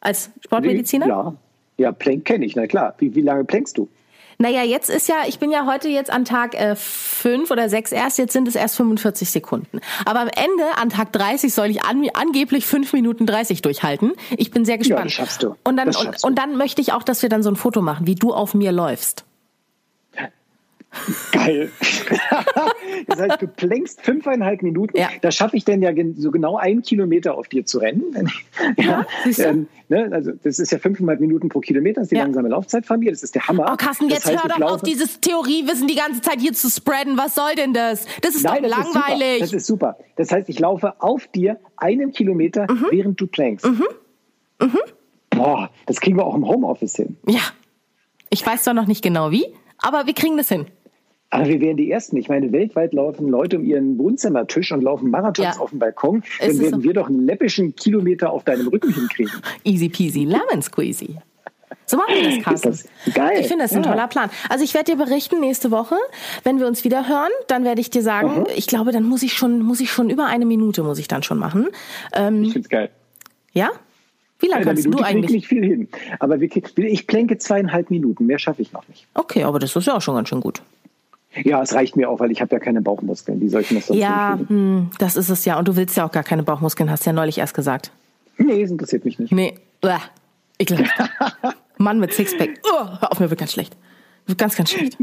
Als 0.00 0.30
Sportmediziner? 0.40 1.06
Ja, 1.06 1.34
ja 1.78 1.92
Plank 1.92 2.24
kenne 2.24 2.44
ich, 2.44 2.56
na 2.56 2.66
klar. 2.66 2.94
Wie, 2.98 3.14
wie 3.14 3.22
lange 3.22 3.44
plankst 3.44 3.78
du? 3.78 3.88
Naja, 4.42 4.64
jetzt 4.64 4.90
ist 4.90 5.08
ja, 5.08 5.18
ich 5.28 5.38
bin 5.38 5.52
ja 5.52 5.66
heute 5.66 5.88
jetzt 5.88 6.10
an 6.10 6.24
Tag 6.24 6.54
äh, 6.54 6.74
fünf 6.74 7.52
oder 7.52 7.68
sechs 7.68 7.92
erst, 7.92 8.18
jetzt 8.18 8.32
sind 8.32 8.48
es 8.48 8.56
erst 8.56 8.76
45 8.76 9.30
Sekunden. 9.30 9.78
Aber 10.04 10.18
am 10.18 10.26
Ende, 10.26 10.64
an 10.76 10.88
Tag 10.88 11.12
30, 11.12 11.54
soll 11.54 11.70
ich 11.70 11.84
an, 11.84 12.04
angeblich 12.12 12.66
fünf 12.66 12.92
Minuten 12.92 13.24
30 13.24 13.62
durchhalten. 13.62 14.14
Ich 14.36 14.50
bin 14.50 14.64
sehr 14.64 14.78
gespannt. 14.78 14.98
Ja, 14.98 15.04
das 15.04 15.12
schaffst 15.12 15.44
du. 15.44 15.54
Und 15.62 15.76
dann, 15.76 15.94
und, 15.94 16.24
und 16.24 16.38
dann 16.40 16.56
möchte 16.56 16.80
ich 16.80 16.92
auch, 16.92 17.04
dass 17.04 17.22
wir 17.22 17.28
dann 17.28 17.44
so 17.44 17.50
ein 17.50 17.56
Foto 17.56 17.82
machen, 17.82 18.08
wie 18.08 18.16
du 18.16 18.34
auf 18.34 18.52
mir 18.54 18.72
läufst. 18.72 19.24
Geil. 21.32 21.70
das 23.08 23.18
heißt, 23.20 23.42
du 23.42 23.48
plänkst 23.48 24.02
fünfeinhalb 24.02 24.62
Minuten. 24.62 24.96
Ja. 24.96 25.08
Da 25.22 25.30
schaffe 25.32 25.56
ich 25.56 25.64
denn 25.64 25.82
ja 25.82 25.90
so 26.16 26.30
genau 26.30 26.56
einen 26.56 26.82
Kilometer 26.82 27.34
auf 27.36 27.48
dir 27.48 27.64
zu 27.66 27.78
rennen. 27.78 28.30
Ja, 28.76 29.06
ähm, 29.38 29.66
ne, 29.88 30.08
also 30.12 30.32
das 30.42 30.58
ist 30.58 30.70
ja 30.72 30.78
fünfeinhalb 30.78 31.20
Minuten 31.20 31.48
pro 31.48 31.60
Kilometer, 31.60 32.00
das 32.00 32.06
ist 32.06 32.10
die 32.12 32.16
Ja. 32.16 32.22
langsame 32.22 32.48
Laufzeit 32.48 32.86
von 32.86 33.00
mir. 33.00 33.10
Das 33.10 33.22
ist 33.22 33.34
der 33.34 33.46
Hammer. 33.48 33.68
Oh, 33.72 33.76
Carsten, 33.76 34.08
Das 34.08 34.18
jetzt 34.24 34.28
heißt, 34.36 34.44
hör 34.44 34.58
doch 34.66 34.72
auf, 34.74 34.82
dieses 34.82 35.20
Theoriewissen 35.20 35.88
die 35.88 35.94
ganze 35.96 36.20
Zeit 36.20 36.40
hier 36.40 36.52
zu 36.52 36.68
spreaden. 36.70 37.16
Was 37.16 37.34
soll 37.34 37.54
denn 37.56 37.72
das? 37.74 38.06
Das 38.20 38.34
ist 38.34 38.44
Nein, 38.44 38.62
doch 38.62 38.70
das 38.70 38.78
ist 38.78 38.86
super. 38.92 39.00
langweilig. 39.08 39.40
Das 39.40 39.52
ist 39.52 39.66
super. 39.66 39.96
Das 40.16 40.30
heißt, 40.32 40.48
ich 40.48 40.58
laufe 40.58 41.00
auf 41.00 41.26
dir 41.28 41.58
einen 41.76 42.12
Kilometer, 42.12 42.66
Mhm. 42.70 42.86
während 42.90 43.20
du 43.20 43.26
plankst. 43.26 43.66
Boah, 45.30 45.70
das 45.86 46.00
kriegen 46.00 46.16
wir 46.18 46.24
auch 46.26 46.34
im 46.34 46.46
Homeoffice 46.46 46.96
hin. 46.96 47.16
ja. 47.26 47.40
Ich 48.34 48.46
weiß 48.46 48.62
zwar 48.62 48.72
noch 48.72 48.86
nicht 48.86 49.02
genau 49.02 49.30
wie, 49.30 49.44
aber 49.76 50.06
wir 50.06 50.14
kriegen 50.14 50.38
das 50.38 50.48
hin. 50.48 50.64
Aber 51.32 51.46
wir 51.48 51.60
wären 51.62 51.78
die 51.78 51.90
Ersten. 51.90 52.16
Ich 52.18 52.28
meine, 52.28 52.52
weltweit 52.52 52.92
laufen 52.92 53.26
Leute 53.28 53.56
um 53.58 53.64
ihren 53.64 53.96
Wohnzimmertisch 53.98 54.70
und 54.70 54.82
laufen 54.82 55.10
Marathons 55.10 55.56
Ja. 55.56 55.60
auf 55.62 55.70
dem 55.70 55.78
Balkon. 55.78 56.22
Es 56.38 56.38
Dann 56.38 56.50
ist 56.50 56.60
werden 56.62 56.80
so. 56.80 56.84
wir 56.84 56.92
doch 56.92 57.08
einen 57.08 57.24
läppischen 57.26 57.74
Kilometer 57.74 58.30
auf 58.30 58.44
deinem 58.44 58.68
Rücken 58.68 58.92
hinkriegen. 58.92 59.32
Easy 59.64 59.88
peasy, 59.88 60.24
lemon 60.24 60.60
squeezy. 60.60 61.16
So 61.86 61.96
machen 61.96 62.14
wir 62.14 62.36
das, 62.36 62.44
Carsten. 62.44 62.68
Ist 62.72 62.88
das 63.06 63.14
geil. 63.14 63.38
Ich 63.40 63.46
finde 63.48 63.64
das 63.64 63.72
ein 63.72 63.82
Ja. 63.82 63.90
toller 63.90 64.08
Plan. 64.08 64.28
Also 64.50 64.62
ich 64.62 64.74
werde 64.74 64.92
dir 64.94 64.98
berichten 65.02 65.40
nächste 65.40 65.70
Woche, 65.70 65.96
wenn 66.44 66.58
wir 66.60 66.66
uns 66.66 66.84
wieder 66.84 67.08
hören, 67.08 67.30
dann 67.48 67.64
werde 67.64 67.80
ich 67.80 67.88
dir 67.88 68.02
sagen, 68.02 68.44
ich 68.54 68.66
glaube, 68.66 68.92
dann 68.92 69.04
muss 69.04 69.22
ich 69.22 69.32
schon, 69.32 69.62
muss 69.62 69.80
ich 69.80 69.90
schon 69.90 70.10
über 70.10 70.26
eine 70.26 70.44
Minute 70.44 70.82
muss 70.82 70.98
ich 70.98 71.08
dann 71.08 71.22
schon 71.22 71.38
machen. 71.38 71.68
Ähm, 72.14 72.44
Ich 72.44 72.52
find's 72.52 72.68
geil. 72.68 72.90
ja? 73.54 73.70
Wie 74.38 74.48
lange 74.48 74.64
kannst 74.64 74.82
Minute 74.84 74.98
du 74.98 75.04
krieg 75.04 75.10
ich 75.12 75.16
eigentlich? 75.16 75.30
nicht 75.32 75.46
viel 75.48 75.64
hin. 75.64 75.88
Aber 76.18 76.36
ich 76.40 77.06
plänke 77.06 77.38
zweieinhalb 77.38 77.90
Minuten. 77.90 78.26
Mehr 78.26 78.38
schaffe 78.38 78.60
ich 78.60 78.72
noch 78.72 78.86
nicht. 78.88 79.06
Okay, 79.14 79.44
aber 79.44 79.58
das 79.60 79.74
ist 79.76 79.86
ja 79.86 79.96
auch 79.96 80.02
schon 80.02 80.14
ganz 80.16 80.28
schön 80.28 80.40
gut. 80.40 80.62
Ja, 81.44 81.62
es 81.62 81.74
reicht 81.74 81.96
mir 81.96 82.10
auch, 82.10 82.20
weil 82.20 82.30
ich 82.30 82.40
habe 82.40 82.54
ja 82.54 82.58
keine 82.58 82.82
Bauchmuskeln. 82.82 83.40
Wie 83.40 83.48
soll 83.48 83.62
ich 83.62 83.68
denn 83.68 83.78
das 83.78 83.86
sonst 83.86 84.00
Ja, 84.00 84.36
hinkriegen? 84.36 84.56
hm, 84.56 84.90
das 84.98 85.16
ist 85.16 85.28
es 85.30 85.44
ja. 85.44 85.58
Und 85.58 85.66
du 85.68 85.76
willst 85.76 85.96
ja 85.96 86.06
auch 86.06 86.12
gar 86.12 86.24
keine 86.24 86.42
Bauchmuskeln, 86.42 86.90
hast 86.90 87.06
ja 87.06 87.12
neulich 87.12 87.38
erst 87.38 87.54
gesagt. 87.54 87.90
Nee, 88.38 88.62
das 88.62 88.70
interessiert 88.70 89.04
mich 89.04 89.18
nicht. 89.18 89.32
Nee, 89.32 89.54
ekelhaft. 90.58 91.10
Mann 91.78 92.00
mit 92.00 92.12
Sixpack. 92.12 92.60
Oh, 92.64 92.86
hör 93.00 93.12
auf, 93.12 93.20
mir 93.20 93.30
wird 93.30 93.40
ganz 93.40 93.52
schlecht. 93.52 93.76
Wird 94.26 94.38
ganz, 94.38 94.56
ganz 94.56 94.70
schlecht. 94.70 94.96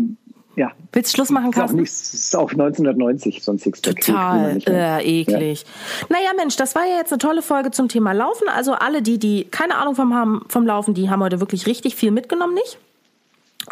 Ja. 0.55 0.71
Willst 0.91 1.13
du 1.13 1.15
Schluss 1.15 1.29
machen, 1.29 1.51
Carsten? 1.51 1.77
nicht, 1.79 1.91
ist 1.91 2.35
auch 2.35 2.51
1990 2.51 3.43
so 3.43 3.51
ein 3.51 3.59
Sixpack. 3.59 4.01
Total 4.05 4.59
äh, 4.67 5.21
eklig. 5.21 5.65
Naja, 6.09 6.31
Mensch, 6.35 6.55
das 6.57 6.75
war 6.75 6.85
ja 6.85 6.97
jetzt 6.97 7.11
eine 7.11 7.19
tolle 7.19 7.41
Folge 7.41 7.71
zum 7.71 7.87
Thema 7.87 8.13
Laufen. 8.13 8.47
Also 8.49 8.73
alle, 8.73 9.01
die, 9.01 9.19
die 9.19 9.45
keine 9.45 9.75
Ahnung 9.75 9.95
vom, 9.95 10.13
haben, 10.13 10.45
vom 10.47 10.65
Laufen, 10.65 10.93
die 10.93 11.09
haben 11.09 11.21
heute 11.21 11.39
wirklich 11.39 11.65
richtig 11.65 11.95
viel 11.95 12.11
mitgenommen, 12.11 12.53
nicht? 12.55 12.77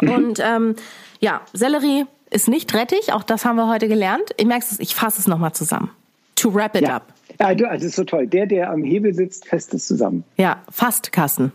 Und 0.00 0.40
ähm, 0.40 0.76
ja, 1.20 1.40
Sellerie 1.52 2.06
ist 2.30 2.48
nicht 2.48 2.72
Rettich, 2.74 3.12
auch 3.12 3.22
das 3.22 3.44
haben 3.44 3.56
wir 3.56 3.68
heute 3.68 3.88
gelernt. 3.88 4.30
Ich 4.36 4.46
merke 4.46 4.64
es, 4.70 4.78
ich 4.80 4.94
fasse 4.94 5.20
es 5.20 5.26
nochmal 5.26 5.52
zusammen. 5.52 5.90
To 6.36 6.54
wrap 6.54 6.74
it 6.76 6.82
Ja. 6.82 6.96
up. 6.96 7.12
Ja, 7.40 7.54
du, 7.54 7.66
also 7.68 7.84
das 7.84 7.90
ist 7.90 7.96
so 7.96 8.04
toll. 8.04 8.26
Der, 8.26 8.46
der 8.46 8.70
am 8.70 8.82
Hebel 8.82 9.14
sitzt, 9.14 9.46
fest 9.46 9.72
es 9.74 9.86
zusammen. 9.86 10.24
Ja, 10.36 10.62
fast, 10.70 11.12
Carsten. 11.12 11.52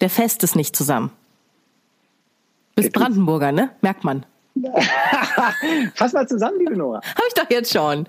Der 0.00 0.10
fest 0.10 0.42
ist 0.42 0.56
nicht 0.56 0.74
zusammen. 0.76 1.10
Bist 2.74 2.92
Brandenburger, 2.92 3.52
ne? 3.52 3.70
Merkt 3.82 4.04
man. 4.04 4.24
Fass 5.94 6.12
mal 6.12 6.26
zusammen, 6.28 6.58
liebe 6.58 6.76
Nora. 6.76 6.98
Hab 6.98 7.22
ich 7.28 7.34
doch 7.34 7.50
jetzt 7.50 7.72
schon. 7.72 8.06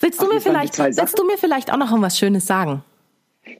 Willst 0.00 0.20
du 0.20 0.24
Ach, 0.24 0.28
mir 0.28 0.34
das 0.36 0.42
vielleicht, 0.44 0.78
willst 0.78 1.18
du 1.18 1.24
mir 1.26 1.38
vielleicht 1.38 1.72
auch 1.72 1.76
noch 1.76 1.92
was 2.00 2.18
Schönes 2.18 2.46
sagen? 2.46 2.82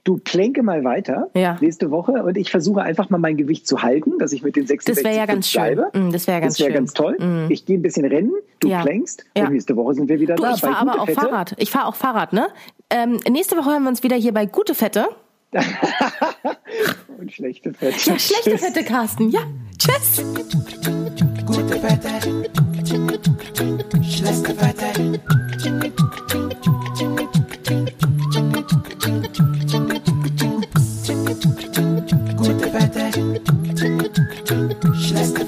Du 0.03 0.17
plänke 0.17 0.63
mal 0.63 0.83
weiter 0.83 1.29
Ja. 1.35 1.57
nächste 1.61 1.91
Woche 1.91 2.11
und 2.23 2.37
ich 2.37 2.49
versuche 2.51 2.81
einfach 2.81 3.09
mal 3.09 3.17
mein 3.17 3.37
Gewicht 3.37 3.67
zu 3.67 3.81
halten, 3.83 4.17
dass 4.19 4.33
ich 4.33 4.43
mit 4.43 4.55
den 4.55 4.65
66 4.67 5.03
Das 5.03 5.11
wäre 5.11 5.15
ja 5.19 5.25
ganz 5.25 5.49
schön. 5.49 5.61
bleibe. 5.75 5.91
Mm, 5.97 6.11
das 6.11 6.27
wäre 6.27 6.41
ganz 6.41 6.53
das 6.53 6.59
wäre 6.59 6.69
schön. 6.71 6.75
ganz 6.75 6.93
toll. 6.93 7.47
Ich 7.49 7.65
gehe 7.65 7.77
ein 7.77 7.81
bisschen 7.81 8.05
rennen, 8.05 8.31
du 8.59 8.67
Ja. 8.69 8.81
plänkst 8.81 9.25
Ja. 9.37 9.45
und 9.45 9.53
nächste 9.53 9.75
Woche 9.75 9.93
sind 9.95 10.09
wir 10.09 10.19
wieder 10.19 10.35
Du, 10.35 10.43
da. 10.43 10.53
ich 10.53 10.61
fahre 10.61 10.77
aber 10.77 11.01
auch 11.01 11.05
Fette. 11.05 11.19
Fahrrad. 11.21 11.55
Ich 11.57 11.71
fahre 11.71 11.87
auch 11.87 11.95
Fahrrad, 11.95 12.33
ne? 12.33 12.47
Ähm, 12.89 13.19
nächste 13.29 13.55
Woche 13.57 13.71
hören 13.71 13.83
wir 13.83 13.89
uns 13.89 14.03
wieder 14.03 14.15
hier 14.15 14.33
bei 14.33 14.45
Gute 14.45 14.73
Fette. 14.75 15.07
Und 17.17 17.31
schlechte 17.31 17.73
Fette. 17.73 17.95
Ja, 18.09 18.19
schlechte 18.19 18.49
Tschüss. 18.51 18.61
Fette, 18.61 18.83
Carsten. 18.83 19.29
Ja, 19.29 19.39
tschüss. 19.77 20.23
Gute 21.45 21.81
Wette, 21.81 22.09
schlechte 24.03 24.55
Wette. 24.61 25.21
Gute 35.07 35.19
Wette, 35.19 35.25
schlechte 35.25 35.39
Wette. 35.39 35.44